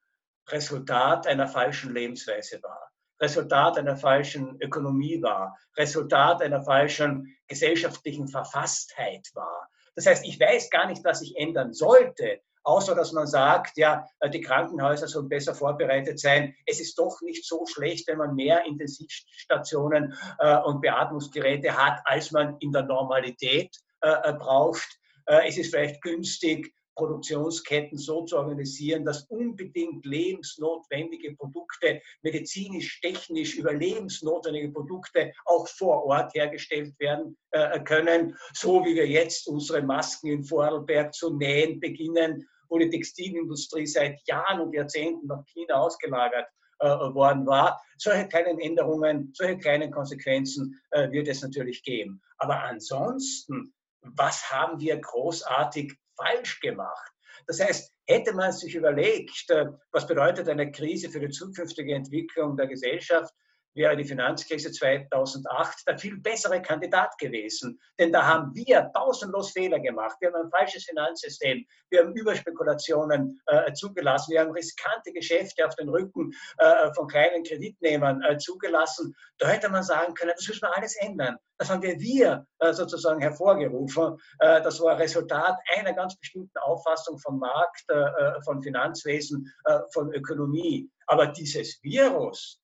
Resultat 0.48 1.26
einer 1.26 1.46
falschen 1.46 1.94
Lebensweise 1.94 2.60
war, 2.62 2.90
Resultat 3.20 3.78
einer 3.78 3.96
falschen 3.96 4.60
Ökonomie 4.60 5.22
war, 5.22 5.56
Resultat 5.76 6.42
einer 6.42 6.62
falschen 6.62 7.36
gesellschaftlichen 7.46 8.26
Verfasstheit 8.26 9.28
war. 9.34 9.68
Das 9.94 10.06
heißt, 10.06 10.24
ich 10.24 10.40
weiß 10.40 10.70
gar 10.70 10.86
nicht, 10.86 11.04
was 11.04 11.22
ich 11.22 11.36
ändern 11.36 11.72
sollte, 11.72 12.40
außer 12.62 12.94
dass 12.94 13.12
man 13.12 13.26
sagt, 13.26 13.76
ja, 13.76 14.06
äh, 14.20 14.30
die 14.30 14.40
Krankenhäuser 14.40 15.08
sollen 15.08 15.28
besser 15.28 15.54
vorbereitet 15.54 16.18
sein. 16.18 16.54
Es 16.66 16.80
ist 16.80 16.98
doch 16.98 17.20
nicht 17.22 17.46
so 17.46 17.66
schlecht, 17.66 18.08
wenn 18.08 18.18
man 18.18 18.34
mehr 18.34 18.64
Intensivstationen 18.66 20.14
äh, 20.38 20.58
und 20.58 20.80
Beatmungsgeräte 20.80 21.76
hat, 21.76 22.00
als 22.04 22.30
man 22.30 22.56
in 22.60 22.72
der 22.72 22.82
Normalität 22.82 23.76
äh, 24.00 24.32
braucht. 24.32 24.98
Es 25.26 25.58
ist 25.58 25.70
vielleicht 25.70 26.02
günstig, 26.02 26.74
Produktionsketten 27.00 27.96
so 27.96 28.24
zu 28.24 28.36
organisieren, 28.36 29.06
dass 29.06 29.24
unbedingt 29.24 30.04
lebensnotwendige 30.04 31.34
Produkte, 31.34 32.02
medizinisch, 32.22 33.00
technisch 33.00 33.56
überlebensnotwendige 33.56 34.70
Produkte 34.70 35.32
auch 35.46 35.66
vor 35.66 36.04
Ort 36.04 36.34
hergestellt 36.34 36.92
werden 36.98 37.38
äh, 37.52 37.80
können, 37.80 38.36
so 38.52 38.84
wie 38.84 38.94
wir 38.94 39.08
jetzt 39.08 39.48
unsere 39.48 39.82
Masken 39.82 40.28
in 40.28 40.44
Vorarlberg 40.44 41.14
zu 41.14 41.34
nähen 41.34 41.80
beginnen, 41.80 42.46
wo 42.68 42.78
die 42.78 42.90
Textilindustrie 42.90 43.86
seit 43.86 44.20
Jahren 44.28 44.60
und 44.60 44.74
Jahrzehnten 44.74 45.26
nach 45.26 45.44
China 45.46 45.76
ausgelagert 45.76 46.46
äh, 46.80 46.86
worden 46.86 47.46
war. 47.46 47.80
Solche 47.96 48.28
kleinen 48.28 48.58
Änderungen, 48.58 49.32
solche 49.34 49.58
kleinen 49.58 49.90
Konsequenzen 49.90 50.78
äh, 50.90 51.10
wird 51.10 51.28
es 51.28 51.42
natürlich 51.42 51.82
geben. 51.82 52.20
Aber 52.36 52.62
ansonsten, 52.62 53.72
was 54.02 54.50
haben 54.50 54.80
wir 54.80 54.98
großartig 54.98 55.94
falsch 56.22 56.60
gemacht. 56.60 57.12
Das 57.46 57.60
heißt, 57.60 57.92
hätte 58.06 58.34
man 58.34 58.52
sich 58.52 58.74
überlegt, 58.74 59.50
äh, 59.50 59.66
was 59.92 60.06
bedeutet 60.06 60.48
eine 60.48 60.70
Krise 60.70 61.10
für 61.10 61.20
die 61.20 61.30
zukünftige 61.30 61.94
Entwicklung 61.94 62.56
der 62.56 62.66
Gesellschaft, 62.66 63.32
wäre 63.74 63.96
die 63.96 64.04
Finanzkrise 64.04 64.72
2008 64.72 65.86
der 65.86 65.98
viel 65.98 66.18
bessere 66.20 66.60
Kandidat 66.62 67.16
gewesen. 67.18 67.80
Denn 67.98 68.12
da 68.12 68.26
haben 68.26 68.54
wir 68.54 68.90
pausenlos 68.94 69.52
Fehler 69.52 69.80
gemacht. 69.80 70.16
Wir 70.20 70.28
haben 70.28 70.44
ein 70.44 70.50
falsches 70.50 70.84
Finanzsystem. 70.84 71.64
Wir 71.90 72.00
haben 72.00 72.14
Überspekulationen 72.14 73.40
äh, 73.46 73.72
zugelassen. 73.72 74.32
Wir 74.32 74.40
haben 74.40 74.52
riskante 74.52 75.12
Geschäfte 75.12 75.66
auf 75.66 75.74
den 75.76 75.88
Rücken 75.88 76.32
äh, 76.58 76.92
von 76.94 77.08
kleinen 77.08 77.44
Kreditnehmern 77.44 78.22
äh, 78.22 78.38
zugelassen. 78.38 79.14
Da 79.38 79.48
hätte 79.48 79.68
man 79.68 79.82
sagen 79.82 80.14
können, 80.14 80.32
das 80.36 80.46
müssen 80.46 80.62
wir 80.62 80.76
alles 80.76 80.96
ändern. 80.96 81.36
Das 81.60 81.68
haben 81.68 81.82
wir, 81.82 82.00
wir 82.00 82.46
äh, 82.60 82.72
sozusagen 82.72 83.20
hervorgerufen. 83.20 84.16
Äh, 84.38 84.62
das 84.62 84.80
war 84.80 84.98
Resultat 84.98 85.58
einer 85.76 85.92
ganz 85.92 86.16
bestimmten 86.18 86.56
Auffassung 86.58 87.18
vom 87.18 87.38
Markt, 87.38 87.84
äh, 87.88 88.40
von 88.44 88.62
Finanzwesen, 88.62 89.52
von 89.92 90.12
Ökonomie. 90.14 90.90
Aber 91.06 91.26
dieses 91.26 91.82
Virus, 91.82 92.59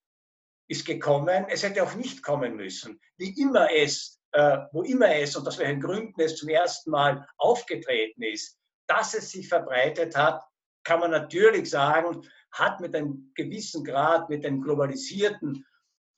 ist 0.68 0.86
gekommen. 0.86 1.46
Es 1.48 1.62
hätte 1.62 1.82
auch 1.82 1.94
nicht 1.94 2.22
kommen 2.22 2.56
müssen. 2.56 3.00
Wie 3.16 3.40
immer 3.40 3.68
es, 3.72 4.20
äh, 4.32 4.58
wo 4.72 4.82
immer 4.82 5.14
es 5.14 5.36
und 5.36 5.46
aus 5.46 5.58
welchen 5.58 5.80
Gründen 5.80 6.20
es 6.20 6.36
zum 6.36 6.48
ersten 6.48 6.90
Mal 6.90 7.26
aufgetreten 7.36 8.22
ist, 8.22 8.58
dass 8.86 9.14
es 9.14 9.30
sich 9.30 9.48
verbreitet 9.48 10.16
hat, 10.16 10.42
kann 10.84 11.00
man 11.00 11.10
natürlich 11.10 11.70
sagen, 11.70 12.22
hat 12.52 12.80
mit 12.80 12.94
einem 12.94 13.32
gewissen 13.34 13.84
Grad, 13.84 14.28
mit 14.28 14.44
den 14.44 14.62
globalisierten 14.62 15.64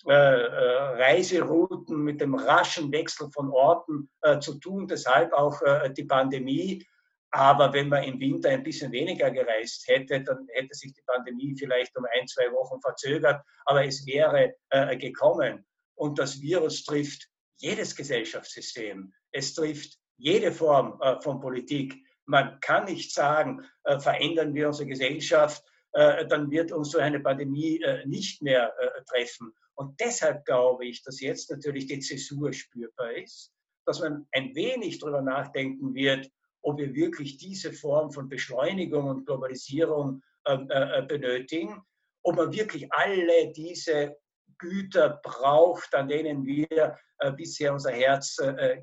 äh, 0.07 0.13
äh, 0.13 1.03
Reiserouten, 1.03 1.97
mit 2.05 2.21
dem 2.21 2.35
raschen 2.35 2.93
Wechsel 2.93 3.31
von 3.33 3.51
Orten 3.51 4.09
äh, 4.23 4.39
zu 4.39 4.59
tun, 4.61 4.87
deshalb 4.87 5.33
auch 5.33 5.61
äh, 5.63 5.93
die 5.93 6.05
Pandemie. 6.05 6.87
Aber 7.31 7.73
wenn 7.73 7.89
man 7.89 8.05
im 8.05 8.19
Winter 8.21 8.49
ein 8.51 8.63
bisschen 8.63 8.91
weniger 8.91 9.31
gereist 9.31 9.87
hätte, 9.87 10.23
dann 10.23 10.47
hätte 10.53 10.75
sich 10.75 10.95
die 10.95 11.03
Pandemie 11.07 11.55
vielleicht 11.59 11.97
um 11.97 12.07
ein, 12.19 12.27
zwei 12.27 12.51
Wochen 12.53 12.81
verzögert, 12.81 13.43
aber 13.67 13.85
es 13.85 14.07
wäre 14.07 14.55
äh, 14.71 14.97
gekommen. 14.97 15.67
Und 15.95 16.19
das 16.19 16.41
Virus 16.41 16.85
trifft 16.85 17.29
jedes 17.59 17.95
Gesellschaftssystem. 17.95 19.13
Es 19.33 19.55
trifft 19.55 19.99
jede 20.17 20.53
Form 20.53 20.99
äh, 21.03 21.21
von 21.21 21.41
Politik. 21.41 21.95
Man 22.25 22.61
kann 22.61 22.87
nicht 22.87 23.13
sagen, 23.13 23.65
äh, 23.85 23.99
verändern 23.99 24.55
wir 24.55 24.69
unsere 24.69 24.89
Gesellschaft, 24.89 25.63
äh, 25.93 26.27
dann 26.27 26.51
wird 26.51 26.73
uns 26.73 26.91
so 26.91 26.99
eine 26.99 27.21
Pandemie 27.21 27.81
äh, 27.83 28.07
nicht 28.07 28.43
mehr 28.43 28.73
äh, 28.79 29.03
treffen. 29.05 29.53
Und 29.75 29.99
deshalb 30.01 30.45
glaube 30.45 30.87
ich, 30.87 31.03
dass 31.03 31.21
jetzt 31.21 31.51
natürlich 31.51 31.87
die 31.87 32.01
Zäsur 32.01 32.53
spürbar 32.53 33.13
ist, 33.13 33.53
dass 33.87 34.01
man 34.01 34.27
ein 34.33 34.55
wenig 34.55 34.99
darüber 34.99 35.23
nachdenken 35.23 35.95
wird, 35.95 36.31
ob 36.63 36.79
wir 36.79 36.95
wirklich 36.95 37.39
diese 37.39 37.73
Form 37.73 38.11
von 38.13 38.29
Beschleunigung 38.29 39.09
und 39.09 39.27
Globalisierung 39.27 40.23
ähm, 40.49 40.69
äh, 40.71 40.99
äh, 40.99 41.03
benötigen, 41.03 41.83
ob 42.23 42.37
man 42.37 42.53
wirklich 42.53 42.91
alle 42.93 43.53
diese 43.53 44.17
Güter 44.57 45.21
braucht, 45.23 45.95
an 45.95 46.09
denen 46.09 46.45
wir 46.47 46.97
äh, 47.19 47.33
bisher 47.33 47.73
unser 47.73 47.93
Herz 47.93 48.37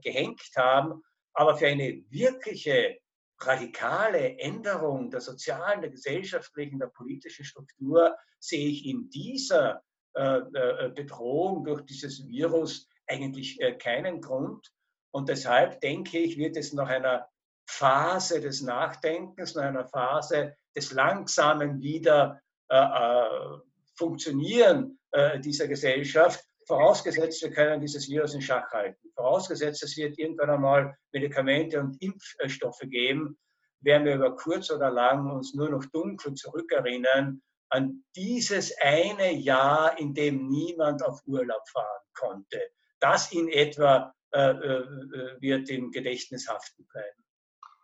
gehängt 0.04 0.42
haben. 0.56 1.02
Aber 1.34 1.58
für 1.58 1.68
eine 1.68 2.04
wirkliche 2.10 2.98
radikale 3.42 4.38
Änderung 4.38 5.10
der 5.10 5.22
sozialen, 5.22 5.82
der 5.82 5.90
gesellschaftlichen, 5.90 6.80
der 6.80 6.88
politischen 6.88 7.46
Struktur 7.46 8.16
sehe 8.40 8.70
ich 8.70 8.86
in 8.86 9.10
dieser 9.10 9.82
Bedrohung 10.14 11.66
durch 11.66 11.82
dieses 11.82 12.26
Virus 12.26 12.88
eigentlich 13.08 13.60
keinen 13.80 14.22
Grund. 14.22 14.72
Und 15.12 15.28
deshalb 15.28 15.82
denke 15.82 16.20
ich, 16.20 16.38
wird 16.38 16.56
es 16.56 16.72
nach 16.72 16.88
einer 16.88 17.28
Phase 17.66 18.42
des 18.42 18.62
Nachdenkens, 18.62 19.56
nach 19.56 19.64
einer 19.64 19.86
Phase 19.86 20.56
des 20.76 20.92
langsamen 20.92 21.82
wieder 21.82 22.40
äh, 22.70 22.78
äh, 22.78 23.60
Funktionieren 23.98 25.00
äh, 25.12 25.40
dieser 25.40 25.68
Gesellschaft, 25.68 26.44
vorausgesetzt, 26.68 27.42
wir 27.44 27.52
können 27.52 27.80
dieses 27.80 28.10
Virus 28.10 28.34
in 28.34 28.42
Schach 28.42 28.72
halten. 28.72 29.10
Vorausgesetzt, 29.16 29.84
es 29.84 29.96
wird 29.98 30.18
irgendwann 30.18 30.50
einmal 30.50 30.98
Medikamente 31.12 31.80
und 31.80 32.02
Impfstoffe 32.02 32.82
geben, 32.84 33.38
werden 33.82 34.06
wir 34.06 34.16
über 34.16 34.36
kurz 34.36 34.72
oder 34.72 34.90
lang 34.90 35.30
uns 35.32 35.54
nur 35.54 35.70
noch 35.70 35.86
dunkel 35.86 36.34
zurückerinnern 36.34 37.42
an 37.70 38.04
dieses 38.16 38.76
eine 38.82 39.32
Jahr, 39.34 39.98
in 40.00 40.14
dem 40.14 40.48
niemand 40.48 41.04
auf 41.04 41.22
Urlaub 41.26 41.68
fahren 41.70 42.04
konnte. 42.14 42.62
Das 43.00 43.32
in 43.32 43.48
etwa 43.50 44.14
äh, 44.32 44.52
äh, 44.52 45.42
wird 45.42 45.70
im 45.70 45.92
Gedächtnis 45.92 46.48
haften 46.48 46.86
bleiben. 46.88 47.25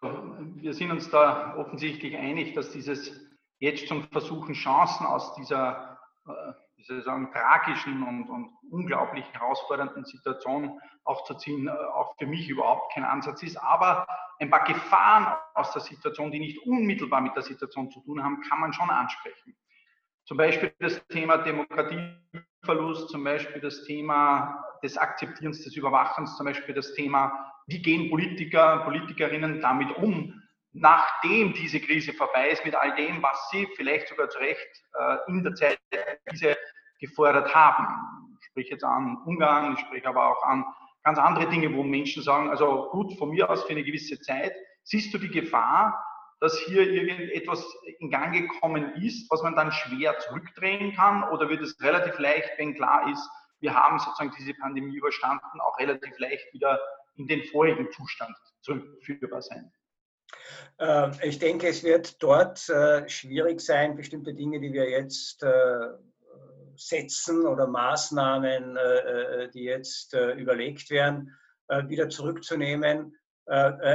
Wir 0.01 0.73
sind 0.73 0.91
uns 0.91 1.09
da 1.09 1.55
offensichtlich 1.57 2.17
einig, 2.17 2.53
dass 2.53 2.71
dieses 2.71 3.11
jetzt 3.59 3.87
schon 3.87 4.03
Versuchen, 4.11 4.55
Chancen 4.55 5.05
aus 5.05 5.35
dieser, 5.35 5.99
äh, 6.27 6.31
wie 6.75 6.83
soll 6.83 6.99
ich 6.99 7.05
sagen, 7.05 7.31
tragischen 7.31 8.01
und, 8.01 8.27
und 8.27 8.51
unglaublich 8.71 9.23
herausfordernden 9.31 10.03
Situation 10.05 10.81
auch 11.03 11.23
zu 11.25 11.35
ziehen, 11.35 11.67
äh, 11.67 11.71
auch 11.71 12.15
für 12.17 12.25
mich 12.25 12.49
überhaupt 12.49 12.93
kein 12.93 13.03
Ansatz 13.03 13.43
ist. 13.43 13.57
Aber 13.57 14.07
ein 14.39 14.49
paar 14.49 14.63
Gefahren 14.63 15.37
aus 15.53 15.71
der 15.73 15.83
Situation, 15.83 16.31
die 16.31 16.39
nicht 16.39 16.65
unmittelbar 16.65 17.21
mit 17.21 17.35
der 17.35 17.43
Situation 17.43 17.91
zu 17.91 18.01
tun 18.01 18.23
haben, 18.23 18.41
kann 18.41 18.59
man 18.59 18.73
schon 18.73 18.89
ansprechen. 18.89 19.55
Zum 20.25 20.37
Beispiel 20.37 20.73
das 20.79 21.05
Thema 21.07 21.37
Demokratieverlust, 21.37 23.09
zum 23.09 23.23
Beispiel 23.23 23.61
das 23.61 23.83
Thema 23.83 24.65
des 24.81 24.97
Akzeptierens, 24.97 25.63
des 25.63 25.75
Überwachens, 25.75 26.37
zum 26.37 26.47
Beispiel 26.47 26.73
das 26.73 26.93
Thema 26.93 27.50
wie 27.71 27.81
gehen 27.81 28.09
Politiker, 28.09 28.79
Politikerinnen 28.83 29.61
damit 29.61 29.95
um, 29.97 30.41
nachdem 30.73 31.53
diese 31.53 31.79
Krise 31.79 32.13
vorbei 32.13 32.49
ist, 32.49 32.65
mit 32.65 32.75
all 32.75 32.95
dem, 32.95 33.21
was 33.21 33.49
sie 33.49 33.67
vielleicht 33.75 34.07
sogar 34.07 34.29
zu 34.29 34.39
Recht 34.39 34.83
äh, 34.93 35.17
in 35.27 35.43
der 35.43 35.55
Zeit 35.55 35.79
der 35.91 36.17
Krise 36.25 36.57
gefordert 36.99 37.53
haben. 37.53 37.87
Ich 38.39 38.47
spreche 38.47 38.71
jetzt 38.71 38.83
an 38.83 39.17
Ungarn, 39.25 39.73
ich 39.73 39.79
spreche 39.79 40.07
aber 40.07 40.27
auch 40.27 40.43
an 40.43 40.65
ganz 41.03 41.17
andere 41.17 41.49
Dinge, 41.49 41.73
wo 41.73 41.83
Menschen 41.83 42.23
sagen, 42.23 42.49
also 42.49 42.89
gut, 42.91 43.17
von 43.17 43.29
mir 43.29 43.49
aus 43.49 43.63
für 43.63 43.71
eine 43.71 43.83
gewisse 43.83 44.19
Zeit, 44.19 44.53
siehst 44.83 45.13
du 45.13 45.17
die 45.17 45.29
Gefahr, 45.29 46.05
dass 46.39 46.59
hier 46.59 46.89
irgendetwas 46.89 47.65
in 47.99 48.09
Gang 48.09 48.33
gekommen 48.33 48.93
ist, 48.95 49.29
was 49.29 49.43
man 49.43 49.55
dann 49.55 49.71
schwer 49.71 50.17
zurückdrehen 50.19 50.95
kann? 50.95 51.23
Oder 51.29 51.49
wird 51.49 51.61
es 51.61 51.79
relativ 51.81 52.17
leicht, 52.17 52.49
wenn 52.57 52.73
klar 52.73 53.09
ist, 53.11 53.29
wir 53.59 53.75
haben 53.75 53.99
sozusagen 53.99 54.33
diese 54.37 54.55
Pandemie 54.55 54.95
überstanden, 54.95 55.61
auch 55.61 55.77
relativ 55.77 56.17
leicht 56.17 56.51
wieder 56.51 56.79
in 57.15 57.27
den 57.27 57.43
vorigen 57.45 57.91
Zustand 57.91 58.35
zurückführbar 58.61 59.41
sein? 59.41 59.71
Ähm, 60.79 61.11
ich 61.21 61.39
denke, 61.39 61.67
es 61.67 61.83
wird 61.83 62.21
dort 62.21 62.67
äh, 62.69 63.07
schwierig 63.07 63.61
sein, 63.61 63.95
bestimmte 63.95 64.33
Dinge, 64.33 64.59
die 64.59 64.73
wir 64.73 64.89
jetzt 64.89 65.43
äh, 65.43 65.89
setzen 66.75 67.45
oder 67.45 67.67
Maßnahmen, 67.67 68.77
äh, 68.77 69.49
die 69.51 69.63
jetzt 69.63 70.13
überlegt 70.13 70.89
werden, 70.89 71.35
wieder 71.87 72.09
zurückzunehmen, 72.09 73.15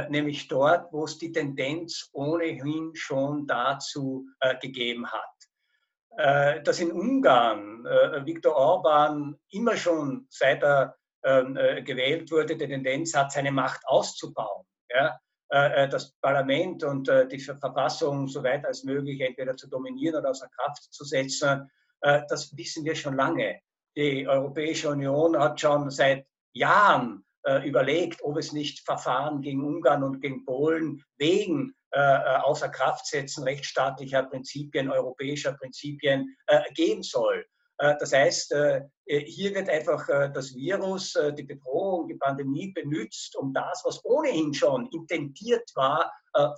nämlich 0.09 0.47
dort, 0.47 0.91
wo 0.91 1.03
es 1.03 1.19
die 1.19 1.31
Tendenz 1.31 2.09
ohnehin 2.11 2.95
schon 2.95 3.45
dazu 3.45 4.25
gegeben 4.61 5.05
hat. 5.05 6.63
Dass 6.65 6.79
in 6.79 6.91
Ungarn 6.91 7.83
Viktor 8.25 8.55
Orban 8.55 9.37
immer 9.51 9.77
schon 9.77 10.25
seit 10.31 10.63
er 10.63 10.97
äh, 11.27 11.81
gewählt 11.83 12.31
wurde, 12.31 12.55
die 12.55 12.67
Tendenz 12.67 13.13
hat, 13.13 13.31
seine 13.31 13.51
Macht 13.51 13.81
auszubauen. 13.85 14.65
Ja? 14.89 15.19
Äh, 15.49 15.83
äh, 15.83 15.89
das 15.89 16.13
Parlament 16.21 16.83
und 16.83 17.09
die 17.31 17.39
Verfassung 17.39 18.27
so 18.27 18.43
weit 18.43 18.65
als 18.65 18.83
möglich 18.83 19.21
entweder 19.21 19.55
zu 19.55 19.69
dominieren 19.69 20.19
oder 20.19 20.31
außer 20.31 20.49
Kraft 20.49 20.93
zu 20.93 21.03
setzen, 21.03 21.69
das 21.99 22.55
wissen 22.55 22.85
wir 22.85 22.93
schon 22.93 23.15
lange. 23.15 23.59
Die 23.95 24.27
Europäische 24.27 24.89
Union 24.89 25.35
hat 25.39 25.59
schon 25.59 25.89
seit 25.89 26.27
Jahren 26.53 27.25
überlegt, 27.63 28.23
ob 28.23 28.37
es 28.37 28.53
nicht 28.53 28.85
Verfahren 28.85 29.41
gegen 29.41 29.65
Ungarn 29.65 30.03
und 30.03 30.21
gegen 30.21 30.45
Polen 30.45 31.03
wegen 31.17 31.73
außer 31.91 32.69
Kraft 32.69 33.07
setzen 33.07 33.45
rechtsstaatlicher 33.45 34.23
Prinzipien, 34.23 34.91
europäischer 34.91 35.53
Prinzipien 35.53 36.37
geben 36.75 37.01
soll. 37.01 37.43
Äh, 37.77 37.95
das 37.99 38.13
heißt, 38.13 38.51
äh, 38.53 38.81
äh, 39.05 39.19
hier 39.21 39.53
wird 39.53 39.69
einfach 39.69 40.07
das 40.33 40.53
Virus, 40.55 41.17
die 41.37 41.43
Bedrohung, 41.43 42.07
die 42.07 42.15
Pandemie 42.15 42.71
benutzt, 42.73 43.35
um 43.37 43.53
das, 43.53 43.83
was 43.85 44.03
ohnehin 44.03 44.53
schon 44.53 44.87
intendiert 44.87 45.69
war, 45.75 46.11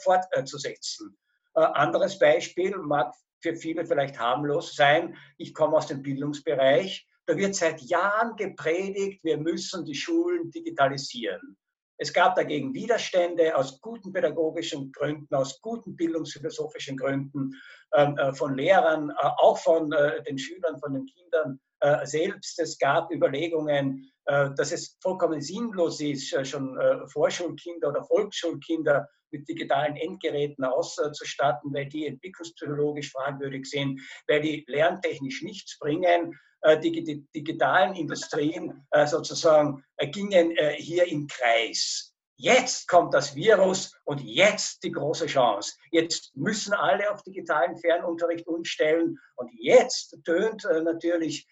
fortzusetzen. 0.03 1.17
Anderes 1.53 2.19
Beispiel 2.19 2.75
mag 2.77 3.13
für 3.41 3.55
viele 3.55 3.85
vielleicht 3.85 4.19
harmlos 4.19 4.75
sein. 4.75 5.15
Ich 5.37 5.53
komme 5.53 5.77
aus 5.77 5.87
dem 5.87 6.01
Bildungsbereich. 6.01 7.07
Da 7.27 7.37
wird 7.37 7.55
seit 7.55 7.81
Jahren 7.81 8.35
gepredigt, 8.35 9.23
wir 9.23 9.37
müssen 9.37 9.85
die 9.85 9.95
Schulen 9.95 10.51
digitalisieren. 10.51 11.57
Es 12.01 12.13
gab 12.13 12.35
dagegen 12.35 12.73
Widerstände 12.73 13.55
aus 13.57 13.81
guten 13.81 14.13
pädagogischen 14.13 14.91
Gründen, 14.93 15.35
aus 15.35 15.59
guten 15.61 15.97
bildungsphilosophischen 15.97 16.95
Gründen, 16.95 17.51
ähm, 17.93 18.17
äh, 18.17 18.33
von 18.33 18.55
Lehrern, 18.55 19.09
äh, 19.09 19.13
auch 19.37 19.57
von 19.57 19.91
äh, 19.91 20.23
den 20.23 20.37
Schülern, 20.37 20.79
von 20.79 20.93
den 20.93 21.05
Kindern 21.05 21.59
selbst. 22.03 22.59
Es 22.59 22.77
gab 22.77 23.09
Überlegungen, 23.09 24.11
dass 24.25 24.73
es 24.73 24.97
vollkommen 25.01 25.39
sinnlos 25.39 26.01
ist, 26.01 26.27
schon 26.45 26.77
Vorschulkinder 27.07 27.87
oder 27.87 28.03
Volksschulkinder 28.03 29.07
mit 29.31 29.47
digitalen 29.47 29.95
Endgeräten 29.95 30.65
auszustatten, 30.65 31.73
weil 31.73 31.87
die 31.87 32.05
entwicklungspsychologisch 32.05 33.13
fragwürdig 33.13 33.65
sind, 33.65 34.01
weil 34.27 34.41
die 34.41 34.65
lerntechnisch 34.67 35.41
nichts 35.41 35.79
bringen. 35.79 36.37
Die 36.83 37.25
digitalen 37.33 37.95
Industrien 37.95 38.85
sozusagen 39.05 39.83
gingen 40.11 40.55
hier 40.77 41.05
im 41.07 41.27
Kreis. 41.27 42.13
Jetzt 42.35 42.87
kommt 42.87 43.13
das 43.13 43.35
Virus 43.35 43.93
und 44.05 44.21
jetzt 44.21 44.83
die 44.83 44.91
große 44.91 45.27
Chance. 45.27 45.75
Jetzt 45.91 46.35
müssen 46.35 46.73
alle 46.73 47.11
auf 47.11 47.23
digitalen 47.23 47.77
Fernunterricht 47.77 48.47
umstellen 48.47 49.17
und 49.35 49.51
jetzt 49.53 50.17
tönt 50.25 50.63
natürlich 50.83 51.47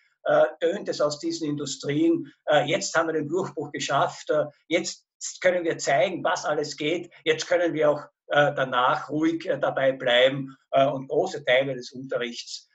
tönt 0.59 0.89
es 0.89 0.99
aus 0.99 1.19
diesen 1.19 1.47
Industrien. 1.47 2.31
Jetzt 2.65 2.95
haben 2.95 3.07
wir 3.07 3.13
den 3.13 3.29
Durchbruch 3.29 3.71
geschafft. 3.71 4.29
Jetzt 4.67 5.05
können 5.41 5.63
wir 5.63 5.77
zeigen, 5.77 6.23
was 6.23 6.45
alles 6.45 6.75
geht. 6.75 7.09
Jetzt 7.23 7.47
können 7.47 7.73
wir 7.73 7.91
auch 7.91 8.01
äh, 8.29 8.53
danach 8.53 9.09
ruhig 9.09 9.45
äh, 9.45 9.57
dabei 9.57 9.93
bleiben 9.93 10.57
äh, 10.71 10.85
und 10.85 11.07
große 11.07 11.45
Teile 11.45 11.75
des 11.75 11.93
Unterrichts 11.93 12.66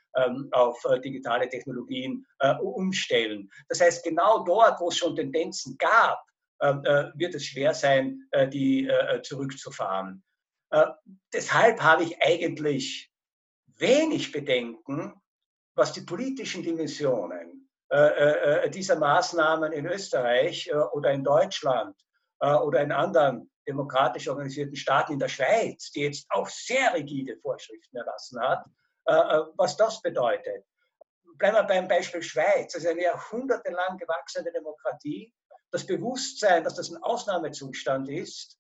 auf 0.51 0.83
digitale 1.05 1.49
Technologien 1.49 2.27
umstellen. 2.61 3.51
Das 3.69 3.81
heißt, 3.81 4.05
genau 4.05 4.45
dort, 4.45 4.81
wo 4.81 4.89
es 4.89 4.99
schon 4.99 5.17
Tendenzen 5.17 5.77
gab, 5.79 6.23
wird 7.15 7.35
es 7.35 7.47
schwer 7.47 7.75
sein, 7.75 8.21
die 8.53 8.91
zurückzufahren. 9.23 10.23
Deshalb 11.33 11.83
habe 11.83 12.05
ich 12.05 12.23
eigentlich 12.23 13.11
wenig 13.79 14.33
Bedenken, 14.33 15.15
was 15.75 15.93
die 15.93 16.03
politischen 16.03 16.63
Dimensionen 16.63 17.69
dieser 18.73 18.97
Maßnahmen 18.97 19.73
in 19.73 19.87
Österreich 19.87 20.71
oder 20.93 21.13
in 21.13 21.25
Deutschland 21.25 21.97
oder 22.41 22.83
in 22.83 22.93
anderen 22.93 23.51
demokratisch 23.67 24.29
organisierten 24.29 24.77
Staaten 24.77 25.13
in 25.13 25.19
der 25.19 25.29
Schweiz, 25.29 25.91
die 25.93 26.01
jetzt 26.03 26.27
auch 26.31 26.49
sehr 26.49 26.95
rigide 26.95 27.37
Vorschriften 27.39 27.97
erlassen 27.97 28.41
hat, 28.41 28.65
äh, 28.65 28.69
äh, 28.69 28.82
was 29.05 29.77
das 29.77 30.01
bedeutet. 30.03 30.65
Bleiben 31.39 31.57
wir 31.57 31.65
beim 31.65 31.89
Beispiel 31.89 32.23
Schweiz. 32.23 32.73
Das 32.73 32.85
ist 32.85 32.89
eine 32.89 33.03
jahrhundertelang 33.03 33.97
gewachsene 33.99 34.53
Demokratie. 34.53 35.33
Das 35.71 35.87
Bewusstsein, 35.87 36.63
dass 36.63 36.75
das 36.75 36.91
ein 36.91 37.03
Ausnahmezustand 37.03 38.09
ist, 38.11 38.59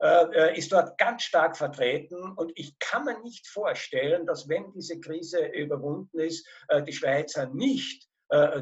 äh, 0.00 0.56
ist 0.56 0.72
dort 0.72 0.96
ganz 0.98 1.24
stark 1.24 1.56
vertreten. 1.56 2.32
Und 2.36 2.52
ich 2.54 2.78
kann 2.78 3.04
mir 3.04 3.20
nicht 3.20 3.46
vorstellen, 3.48 4.26
dass 4.26 4.48
wenn 4.48 4.72
diese 4.72 4.98
Krise 5.00 5.46
überwunden 5.46 6.20
ist, 6.20 6.46
die 6.86 6.92
Schweizer 6.92 7.46
nicht 7.46 8.08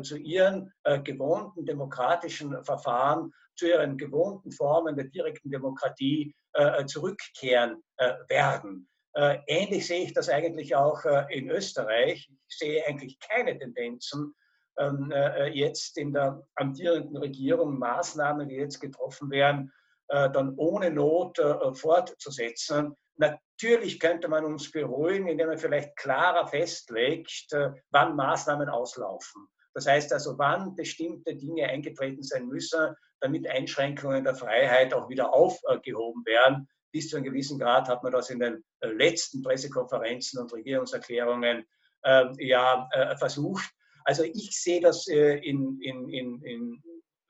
zu 0.02 0.16
ihren 0.16 0.72
gewohnten 1.04 1.64
demokratischen 1.64 2.64
Verfahren 2.64 3.32
zu 3.60 3.68
ihren 3.68 3.98
gewohnten 3.98 4.50
Formen 4.52 4.96
der 4.96 5.04
direkten 5.04 5.50
Demokratie 5.50 6.34
äh, 6.54 6.86
zurückkehren 6.86 7.82
äh, 7.98 8.14
werden. 8.28 8.88
Äh, 9.14 9.38
ähnlich 9.46 9.86
sehe 9.86 10.04
ich 10.04 10.12
das 10.12 10.28
eigentlich 10.28 10.74
auch 10.76 11.04
in 11.30 11.50
Österreich. 11.50 12.30
Ich 12.48 12.58
sehe 12.58 12.86
eigentlich 12.86 13.18
keine 13.18 13.58
Tendenzen, 13.58 14.34
ähm, 14.78 15.12
jetzt 15.52 15.98
in 15.98 16.12
der 16.12 16.46
amtierenden 16.54 17.16
Regierung 17.16 17.78
Maßnahmen, 17.78 18.48
die 18.48 18.56
jetzt 18.56 18.80
getroffen 18.80 19.30
werden, 19.30 19.72
dann 20.08 20.54
ohne 20.56 20.90
Not 20.90 21.38
fortzusetzen. 21.74 22.96
Natürlich 23.16 24.00
könnte 24.00 24.26
man 24.28 24.44
uns 24.44 24.70
beruhigen, 24.70 25.28
indem 25.28 25.48
man 25.48 25.58
vielleicht 25.58 25.96
klarer 25.96 26.48
festlegt, 26.48 27.48
wann 27.90 28.16
Maßnahmen 28.16 28.68
auslaufen. 28.68 29.46
Das 29.74 29.86
heißt 29.86 30.12
also, 30.12 30.36
wann 30.38 30.74
bestimmte 30.74 31.36
Dinge 31.36 31.68
eingetreten 31.68 32.22
sein 32.22 32.48
müssen, 32.48 32.94
damit 33.20 33.46
Einschränkungen 33.48 34.24
der 34.24 34.34
Freiheit 34.34 34.94
auch 34.94 35.08
wieder 35.08 35.32
aufgehoben 35.32 36.24
werden. 36.24 36.68
Bis 36.92 37.08
zu 37.08 37.16
einem 37.16 37.24
gewissen 37.24 37.58
Grad 37.58 37.88
hat 37.88 38.02
man 38.02 38.12
das 38.12 38.30
in 38.30 38.40
den 38.40 38.64
äh, 38.80 38.88
letzten 38.88 39.42
Pressekonferenzen 39.42 40.40
und 40.40 40.52
Regierungserklärungen 40.52 41.64
äh, 42.02 42.26
ja 42.38 42.88
äh, 42.92 43.16
versucht. 43.16 43.70
Also 44.04 44.24
ich 44.24 44.50
sehe 44.60 44.80
das 44.80 45.06
äh, 45.08 45.36
in, 45.36 45.80
in, 45.80 46.08
in, 46.08 46.42
in, 46.42 46.82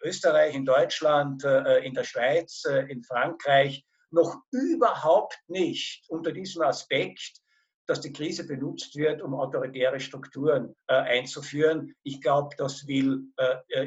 Österreich, 0.03 0.55
in 0.55 0.65
Deutschland, 0.65 1.45
äh, 1.45 1.85
in 1.85 1.93
der 1.93 2.05
Schweiz, 2.05 2.65
äh, 2.65 2.91
in 2.91 3.03
Frankreich 3.03 3.85
noch 4.11 4.39
überhaupt 4.51 5.39
nicht 5.47 6.05
unter 6.09 6.33
diesem 6.33 6.63
Aspekt, 6.63 7.39
dass 7.87 8.01
die 8.01 8.13
Krise 8.13 8.47
benutzt 8.47 8.97
wird, 8.97 9.21
um 9.21 9.35
autoritäre 9.35 10.01
Strukturen 10.01 10.75
einzuführen. 10.87 11.95
Ich 12.03 12.21
glaube, 12.21 12.55
das 12.57 12.87
will 12.89 13.23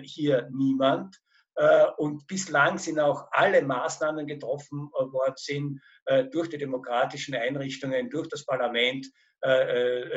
hier 0.03 0.49
niemand. 0.51 1.17
Äh, 1.55 1.85
und 1.97 2.25
bislang 2.27 2.77
sind 2.77 2.99
auch 2.99 3.27
alle 3.31 3.61
Maßnahmen 3.61 4.25
getroffen 4.25 4.89
äh, 4.93 5.03
worden 5.11 5.35
sind 5.37 5.81
äh, 6.05 6.25
durch 6.25 6.49
die 6.49 6.57
demokratischen 6.57 7.35
Einrichtungen, 7.35 8.09
durch 8.09 8.27
das 8.27 8.45
Parlament, 8.45 9.07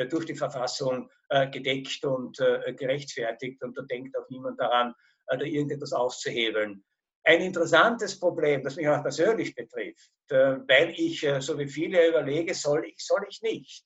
durch 0.09 0.23
die 0.23 0.37
Verfassung 0.37 1.09
gedeckt 1.51 2.05
und 2.05 2.37
gerechtfertigt. 2.77 3.61
Und 3.61 3.77
da 3.77 3.81
denkt 3.81 4.17
auch 4.17 4.29
niemand 4.29 4.57
daran, 4.57 4.93
da 5.27 5.41
irgendetwas 5.41 5.91
auszuhebeln. 5.91 6.81
Ein 7.25 7.41
interessantes 7.41 8.17
Problem, 8.17 8.63
das 8.63 8.77
mich 8.77 8.87
auch 8.87 9.01
persönlich 9.01 9.53
betrifft, 9.53 10.09
weil 10.29 10.93
ich, 10.95 11.27
so 11.39 11.59
wie 11.59 11.67
viele 11.67 12.07
überlege, 12.07 12.53
soll 12.53 12.85
ich, 12.85 13.05
soll 13.05 13.25
ich 13.27 13.41
nicht, 13.41 13.83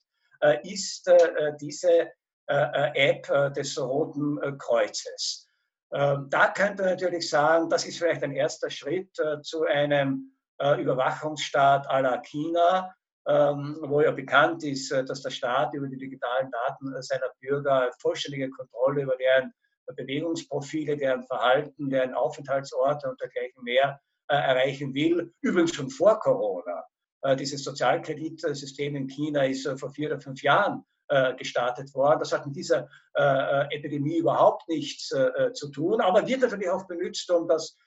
ist 0.61 1.11
diese 1.59 2.11
App 2.45 3.53
des 3.55 3.81
Roten 3.81 4.59
Kreuzes. 4.59 5.50
Ähm, 5.93 6.27
da 6.29 6.47
könnte 6.47 6.83
man 6.83 6.91
natürlich 6.91 7.29
sagen, 7.29 7.69
das 7.69 7.85
ist 7.85 7.97
vielleicht 7.97 8.23
ein 8.23 8.31
erster 8.31 8.69
Schritt 8.69 9.15
zu 9.41 9.63
einem 9.63 10.31
Überwachungsstaat 10.59 11.89
à 11.89 12.01
la 12.01 12.21
China, 12.21 12.93
ähm, 13.27 13.79
wo 13.81 14.01
ja 14.01 14.11
bekannt 14.11 14.63
ist, 14.63 14.91
dass 14.91 15.23
der 15.23 15.31
Staat 15.31 15.73
über 15.73 15.87
die 15.87 15.97
digitalen 15.97 16.51
Daten 16.51 17.01
seiner 17.01 17.31
Bürger 17.39 17.89
vollständige 17.99 18.51
Kontrolle 18.51 19.01
über 19.01 19.17
deren 19.17 19.51
Bewegungsprofile, 19.95 20.97
deren 20.97 21.23
Verhalten, 21.23 21.89
deren 21.89 22.13
Aufenthaltsorte 22.13 23.09
und 23.09 23.19
dergleichen 23.19 23.63
mehr 23.63 23.99
äh, 24.27 24.35
erreichen 24.35 24.93
will. 24.93 25.33
Übrigens 25.41 25.75
schon 25.75 25.89
vor 25.89 26.19
Corona. 26.19 26.85
Äh, 27.21 27.35
dieses 27.35 27.63
Sozialkreditsystem 27.63 28.95
in 28.95 29.07
China 29.07 29.43
ist 29.43 29.65
äh, 29.65 29.77
vor 29.77 29.89
vier 29.91 30.09
oder 30.09 30.21
fünf 30.21 30.41
Jahren 30.41 30.85
äh, 31.11 31.35
gestartet 31.35 31.93
worden. 31.93 32.19
Das 32.19 32.31
hat 32.33 32.45
mit 32.45 32.55
dieser 32.55 32.89
äh, 33.15 33.21
äh, 33.23 33.75
Epidemie 33.75 34.17
überhaupt 34.17 34.67
nichts 34.69 35.13
zu 35.53 35.69
tun, 35.69 36.01
aber 36.01 36.27
wird 36.27 36.41
natürlich 36.41 36.69
auch 36.69 36.87
benutzt, 36.87 37.29
um 37.31 37.47
das 37.47 37.77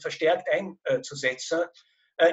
verstärkt 0.00 0.46
einzusetzen. 0.86 1.62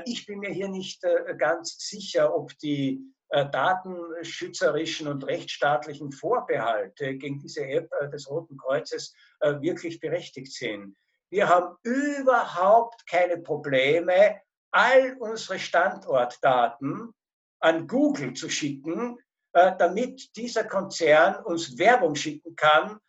ich 0.06 0.28
bin 0.28 0.38
mir 0.40 0.52
hier 0.52 0.68
nicht 0.68 1.02
ganz 1.40 1.76
sicher, 1.80 2.36
ob 2.36 2.56
die 2.60 3.02
äh, 3.30 3.50
datenschützerischen 3.50 5.08
und 5.08 5.26
rechtsstaatlichen 5.26 6.12
Vorbehalte 6.12 7.16
gegen 7.16 7.40
diese 7.40 7.66
App 7.66 7.92
äh, 8.00 8.10
des 8.10 8.30
Roten 8.30 8.56
Kreuzes 8.56 9.16
äh, 9.40 9.60
wirklich 9.62 10.00
berechtigt 10.00 10.54
sind. 10.54 10.96
Wir 11.32 11.50
haben 11.50 11.76
überhaupt 11.82 13.08
keine 13.08 13.40
Probleme, 13.40 14.40
all 14.72 15.18
unsere 15.20 15.58
Standortdaten 15.58 17.14
an 17.62 17.88
Google 17.88 18.34
zu 18.34 18.48
schicken, 18.48 19.18
damit 19.56 20.36
dieser 20.36 20.66
Konzern 20.66 21.44
uns 21.46 21.78
Werbung 21.78 22.16
schicken 22.16 22.56
kann, 22.58 23.00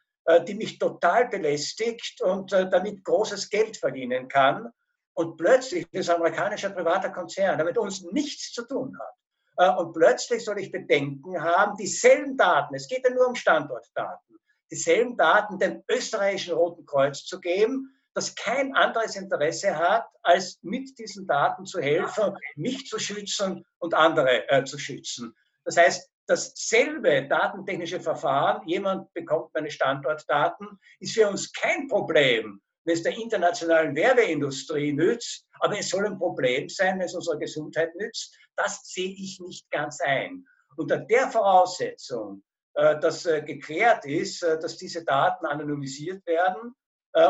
die 0.47 0.55
mich 0.55 0.79
total 0.79 1.29
belästigt 1.29 2.21
und 2.23 2.53
damit 2.53 3.05
großes 3.05 3.51
Geld 3.51 3.77
verdienen 3.77 4.29
kann. 4.29 4.71
Und 5.15 5.37
plötzlich 5.37 5.87
ist 5.91 6.09
ein 6.09 6.17
amerikanischer 6.17 6.71
privater 6.71 7.11
Konzern, 7.11 7.59
der 7.59 7.67
mit 7.67 7.79
uns 7.79 8.03
nichts 8.13 8.53
zu 8.53 8.63
tun 8.63 8.97
hat, 8.97 9.17
äh, 9.57 9.71
und 9.71 9.93
plötzlich 9.93 10.45
soll 10.45 10.59
ich 10.61 10.71
Bedenken 10.71 11.43
haben, 11.43 11.77
dieselben 11.77 12.37
Daten, 12.37 12.75
es 12.75 12.89
geht 12.89 13.05
ja 13.05 13.11
nur 13.11 13.29
um 13.29 13.35
Standortdaten, 13.35 14.37
dieselben 14.71 15.17
Daten 15.17 15.59
dem 15.59 15.83
österreichischen 15.89 16.55
Roten 16.55 16.85
Kreuz 16.85 17.25
zu 17.25 17.41
geben, 17.41 17.93
das 18.15 18.35
kein 18.35 18.75
anderes 18.75 19.17
Interesse 19.17 19.77
hat, 19.77 20.07
als 20.23 20.59
mit 20.63 20.99
diesen 20.99 21.27
Daten 21.27 21.67
zu 21.67 21.81
helfen, 21.81 22.37
mich 22.57 22.87
zu 22.87 22.99
schützen 22.99 23.65
und 23.79 23.95
andere 23.95 24.49
äh, 24.49 24.65
zu 24.65 24.79
schützen. 24.79 25.35
Das 25.65 25.77
heißt, 25.77 26.11
dasselbe 26.27 27.27
datentechnische 27.29 28.01
Verfahren, 28.01 28.67
jemand 28.67 29.13
bekommt 29.15 29.55
meine 29.55 29.71
Standortdaten, 29.71 30.79
ist 31.01 31.15
für 31.15 31.29
uns 31.29 31.53
kein 31.53 31.89
Problem, 31.89 32.61
wenn 32.85 32.95
es 32.95 33.03
der 33.03 33.17
internationalen 33.17 33.95
Werbeindustrie 33.95 34.93
nützt, 34.93 35.47
aber 35.61 35.79
es 35.79 35.89
soll 35.89 36.07
ein 36.07 36.19
Problem 36.19 36.69
sein, 36.69 36.99
wenn 36.99 37.07
es 37.07 37.15
unserer 37.15 37.39
Gesundheit 37.39 37.95
nützt. 37.97 38.37
Das 38.57 38.81
sehe 38.85 39.11
ich 39.11 39.41
nicht 39.41 39.71
ganz 39.71 40.01
ein. 40.01 40.45
Unter 40.77 40.99
der 40.99 41.31
Voraussetzung, 41.31 42.43
äh, 42.75 42.99
dass 43.01 43.25
äh, 43.25 43.43
geklärt 43.43 44.05
ist, 44.05 44.43
äh, 44.43 44.59
dass 44.59 44.77
diese 44.77 45.05
Daten 45.05 45.47
anonymisiert 45.47 46.27
werden 46.27 46.75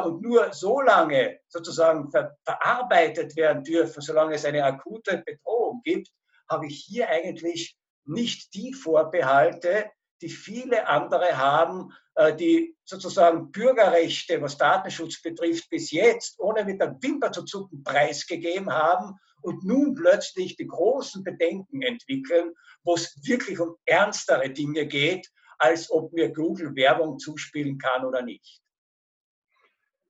und 0.04 0.20
nur 0.20 0.52
so 0.52 0.80
lange 0.80 1.38
sozusagen 1.46 2.10
verarbeitet 2.44 3.36
werden 3.36 3.62
dürfen, 3.62 4.00
solange 4.00 4.34
es 4.34 4.44
eine 4.44 4.64
akute 4.64 5.22
Bedrohung 5.24 5.80
gibt, 5.84 6.08
habe 6.50 6.66
ich 6.66 6.86
hier 6.88 7.08
eigentlich 7.08 7.78
nicht 8.08 8.54
die 8.54 8.72
Vorbehalte, 8.72 9.90
die 10.22 10.28
viele 10.28 10.88
andere 10.88 11.36
haben, 11.36 11.92
äh, 12.14 12.34
die 12.34 12.76
sozusagen 12.84 13.50
Bürgerrechte, 13.50 14.40
was 14.40 14.56
Datenschutz 14.56 15.20
betrifft, 15.20 15.68
bis 15.70 15.90
jetzt 15.90 16.38
ohne 16.40 16.64
mit 16.64 16.80
der 16.80 16.96
Wimper 17.00 17.32
zu 17.32 17.44
zucken 17.44 17.82
preisgegeben 17.82 18.72
haben 18.72 19.18
und 19.42 19.64
nun 19.64 19.94
plötzlich 19.94 20.56
die 20.56 20.66
großen 20.66 21.22
Bedenken 21.22 21.82
entwickeln, 21.82 22.52
wo 22.82 22.94
es 22.94 23.18
wirklich 23.26 23.60
um 23.60 23.76
ernstere 23.84 24.50
Dinge 24.50 24.86
geht, 24.86 25.30
als 25.58 25.90
ob 25.90 26.12
mir 26.12 26.32
Google 26.32 26.74
Werbung 26.74 27.18
zuspielen 27.18 27.78
kann 27.78 28.04
oder 28.04 28.22
nicht. 28.22 28.60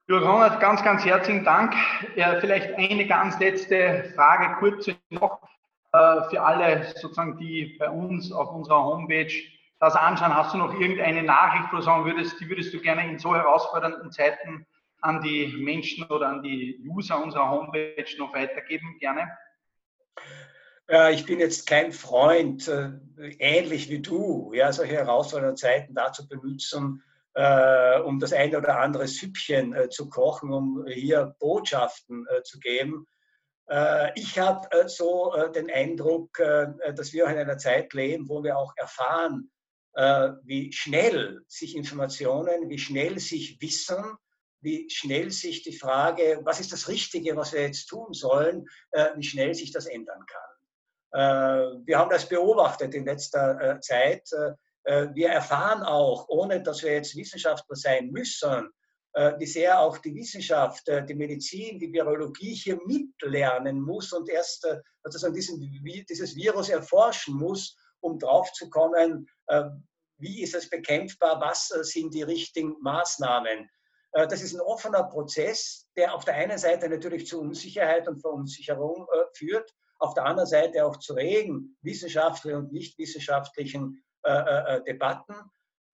Ja, 0.09 0.19
Ronald, 0.19 0.61
ganz, 0.61 0.85
ganz 0.85 1.05
herzlichen 1.05 1.45
Dank. 1.45 1.75
Ja, 2.15 2.39
vielleicht 2.41 2.75
eine 2.75 3.09
ganz 3.09 3.41
letzte 3.41 4.13
Frage 4.15 4.57
kurz 4.61 4.89
noch 5.11 5.41
für 6.31 6.43
alle 6.43 6.87
sozusagen, 6.97 7.39
die 7.39 7.77
bei 7.79 7.89
uns 7.89 8.33
auf 8.33 8.53
unserer 8.53 8.85
Homepage 8.85 9.33
das 9.81 9.95
anschauen. 9.95 10.35
Hast 10.35 10.55
du 10.55 10.59
noch 10.59 10.79
irgendeine 10.79 11.23
Nachricht, 11.23 11.73
wo 11.73 11.77
du 11.77 11.83
sagen 11.83 12.05
würdest, 12.05 12.41
die 12.41 12.49
würdest 12.49 12.73
du 12.73 12.81
gerne 12.81 13.09
in 13.09 13.19
so 13.19 13.35
herausfordernden 13.35 14.11
Zeiten 14.11 14.67
an 15.01 15.23
die 15.23 15.47
Menschen 15.59 16.05
oder 16.07 16.29
an 16.29 16.43
die 16.43 16.81
User 16.89 17.23
unserer 17.23 17.51
Homepage 17.51 18.07
noch 18.19 18.35
weitergeben? 18.35 18.97
Gerne. 18.99 19.31
Ja, 20.89 21.11
ich 21.11 21.27
bin 21.27 21.41
jetzt 21.41 21.67
kein 21.67 21.93
Freund, 21.93 22.69
äh, 22.69 22.93
ähnlich 23.39 23.91
wie 23.91 24.01
du, 24.01 24.53
ja, 24.55 24.73
solche 24.73 24.95
herausfordernden 24.95 25.57
Zeiten 25.57 25.95
dazu 25.95 26.29
benutzen, 26.29 27.03
äh, 27.35 27.99
um 28.01 28.21
das 28.21 28.33
eine 28.33 28.57
oder 28.57 28.79
andere 28.79 29.09
Süppchen 29.09 29.75
äh, 29.75 29.89
zu 29.89 30.09
kochen, 30.09 30.53
um 30.53 30.87
hier 30.87 31.35
Botschaften 31.41 32.25
äh, 32.29 32.43
zu 32.43 32.61
geben. 32.61 33.07
Äh, 33.69 34.13
ich 34.19 34.39
habe 34.39 34.71
äh, 34.73 34.89
so 34.89 35.33
den 35.55 35.71
Eindruck, 35.71 36.37
dass 36.37 37.13
wir 37.13 37.27
in 37.27 37.39
einer 37.39 37.59
Zeit 37.59 37.93
leben, 37.93 38.29
wo 38.29 38.43
wir 38.43 38.59
auch 38.59 38.73
erfahren, 38.77 39.51
wie 40.45 40.71
schnell 40.75 41.41
sich 41.49 41.75
Informationen, 41.75 42.69
wie 42.69 42.79
schnell 42.79 43.19
sich 43.19 43.59
Wissen, 43.63 44.05
wie 44.61 44.91
schnell 44.91 45.31
sich 45.31 45.63
die 45.63 45.73
Frage, 45.73 46.41
was 46.43 46.61
ist 46.61 46.71
das 46.71 46.89
Richtige, 46.89 47.35
was 47.35 47.55
wir 47.55 47.63
jetzt 47.63 47.87
tun 47.87 48.13
sollen, 48.13 48.67
wie 49.15 49.23
schnell 49.23 49.55
sich 49.55 49.73
das 49.73 49.87
ändern 49.87 50.23
kann. 50.27 50.57
Äh, 51.17 51.87
wir 51.87 51.99
haben 51.99 52.11
das 52.11 52.29
beobachtet 52.29 52.95
in 52.95 53.07
letzter 53.07 53.59
äh, 53.61 53.81
Zeit. 53.81 54.29
Äh, 54.85 55.09
wir 55.15 55.31
erfahren 55.31 55.83
auch, 55.83 56.29
ohne 56.29 56.63
dass 56.63 56.83
wir 56.83 56.93
jetzt 56.93 57.17
Wissenschaftler 57.17 57.75
sein 57.75 58.11
müssen, 58.11 58.69
wie 59.39 59.47
sehr 59.47 59.81
auch 59.81 59.97
die 59.99 60.15
Wissenschaft, 60.15 60.87
die 60.89 61.15
Medizin, 61.15 61.79
die 61.79 61.91
Virologie 61.91 62.55
hier 62.55 62.79
mitlernen 62.85 63.81
muss 63.81 64.13
und 64.13 64.29
erst 64.29 64.67
sozusagen 65.03 65.33
diesen, 65.33 65.59
dieses 66.09 66.37
Virus 66.37 66.69
erforschen 66.69 67.35
muss, 67.35 67.77
um 68.01 68.19
draufzukommen, 68.19 69.27
wie 70.19 70.43
ist 70.43 70.55
es 70.55 70.69
bekämpfbar, 70.69 71.41
was 71.41 71.69
sind 71.69 72.13
die 72.13 72.25
richtigen 72.25 72.77
Maßnahmen. 72.83 73.71
Das 74.13 74.43
ist 74.43 74.53
ein 74.53 74.61
offener 74.61 75.05
Prozess, 75.05 75.89
der 75.97 76.15
auf 76.15 76.27
der 76.27 76.35
einen 76.35 76.59
Seite 76.59 76.87
natürlich 76.89 77.27
zu 77.27 77.41
Unsicherheit 77.41 78.07
und 78.09 78.21
Verunsicherung 78.21 79.07
führt, 79.33 79.75
auf 79.99 80.15
der 80.15 80.27
anderen 80.27 80.49
Seite 80.49 80.85
auch 80.85 80.97
zu 80.99 81.15
regen 81.15 81.77
wissenschaftlichen 81.83 82.59
und 82.59 82.73
nicht 82.73 82.99
wissenschaftlichen 82.99 84.03
äh, 84.25 84.33
äh, 84.33 84.77
äh, 84.77 84.85
Debatten. 84.85 85.35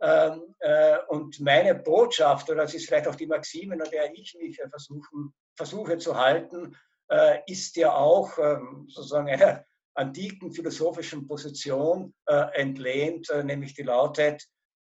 Ähm, 0.03 0.57
äh, 0.59 0.99
und 1.09 1.39
meine 1.39 1.77
Botschaft, 1.77 2.51
oder 2.51 2.63
das 2.63 2.75
ist 2.75 2.87
vielleicht 2.87 3.07
auch 3.07 3.15
die 3.15 3.29
Maxime, 3.29 3.75
an 3.75 3.91
der 3.93 4.13
ich 4.13 4.37
mich 4.37 4.59
äh, 4.59 4.69
versuchen, 4.69 5.33
versuche 5.57 5.97
zu 5.97 6.19
halten, 6.19 6.77
äh, 7.09 7.39
ist 7.47 7.77
ja 7.77 7.95
auch 7.95 8.37
ähm, 8.37 8.87
sozusagen 8.89 9.29
einer 9.29 9.65
antiken 9.95 10.53
philosophischen 10.53 11.29
Position 11.29 12.15
entlehnt, 12.55 13.31
nämlich 13.45 13.75
die 13.75 13.83
lautet, 13.83 14.43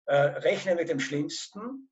rechne 0.07 0.75
mit 0.75 0.87
dem 0.87 1.01
Schlimmsten, 1.01 1.89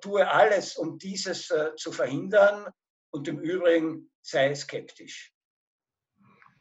tue 0.00 0.30
alles, 0.30 0.76
um 0.76 0.96
dieses 0.96 1.52
zu 1.74 1.90
verhindern 1.90 2.68
und 3.10 3.26
im 3.26 3.40
Übrigen 3.40 4.12
sei 4.22 4.54
skeptisch. 4.54 5.32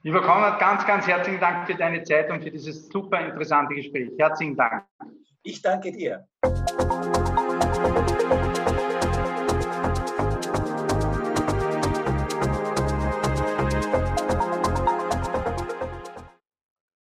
Lieber 0.01 0.23
Konrad, 0.23 0.59
ganz, 0.59 0.83
ganz 0.87 1.05
herzlichen 1.05 1.39
Dank 1.39 1.67
für 1.67 1.75
deine 1.75 2.01
Zeit 2.01 2.31
und 2.31 2.41
für 2.41 2.49
dieses 2.49 2.87
super 2.87 3.19
interessante 3.23 3.75
Gespräch. 3.75 4.09
Herzlichen 4.17 4.57
Dank. 4.57 4.87
Ich 5.47 5.61
danke 5.61 5.91
dir. 5.91 6.27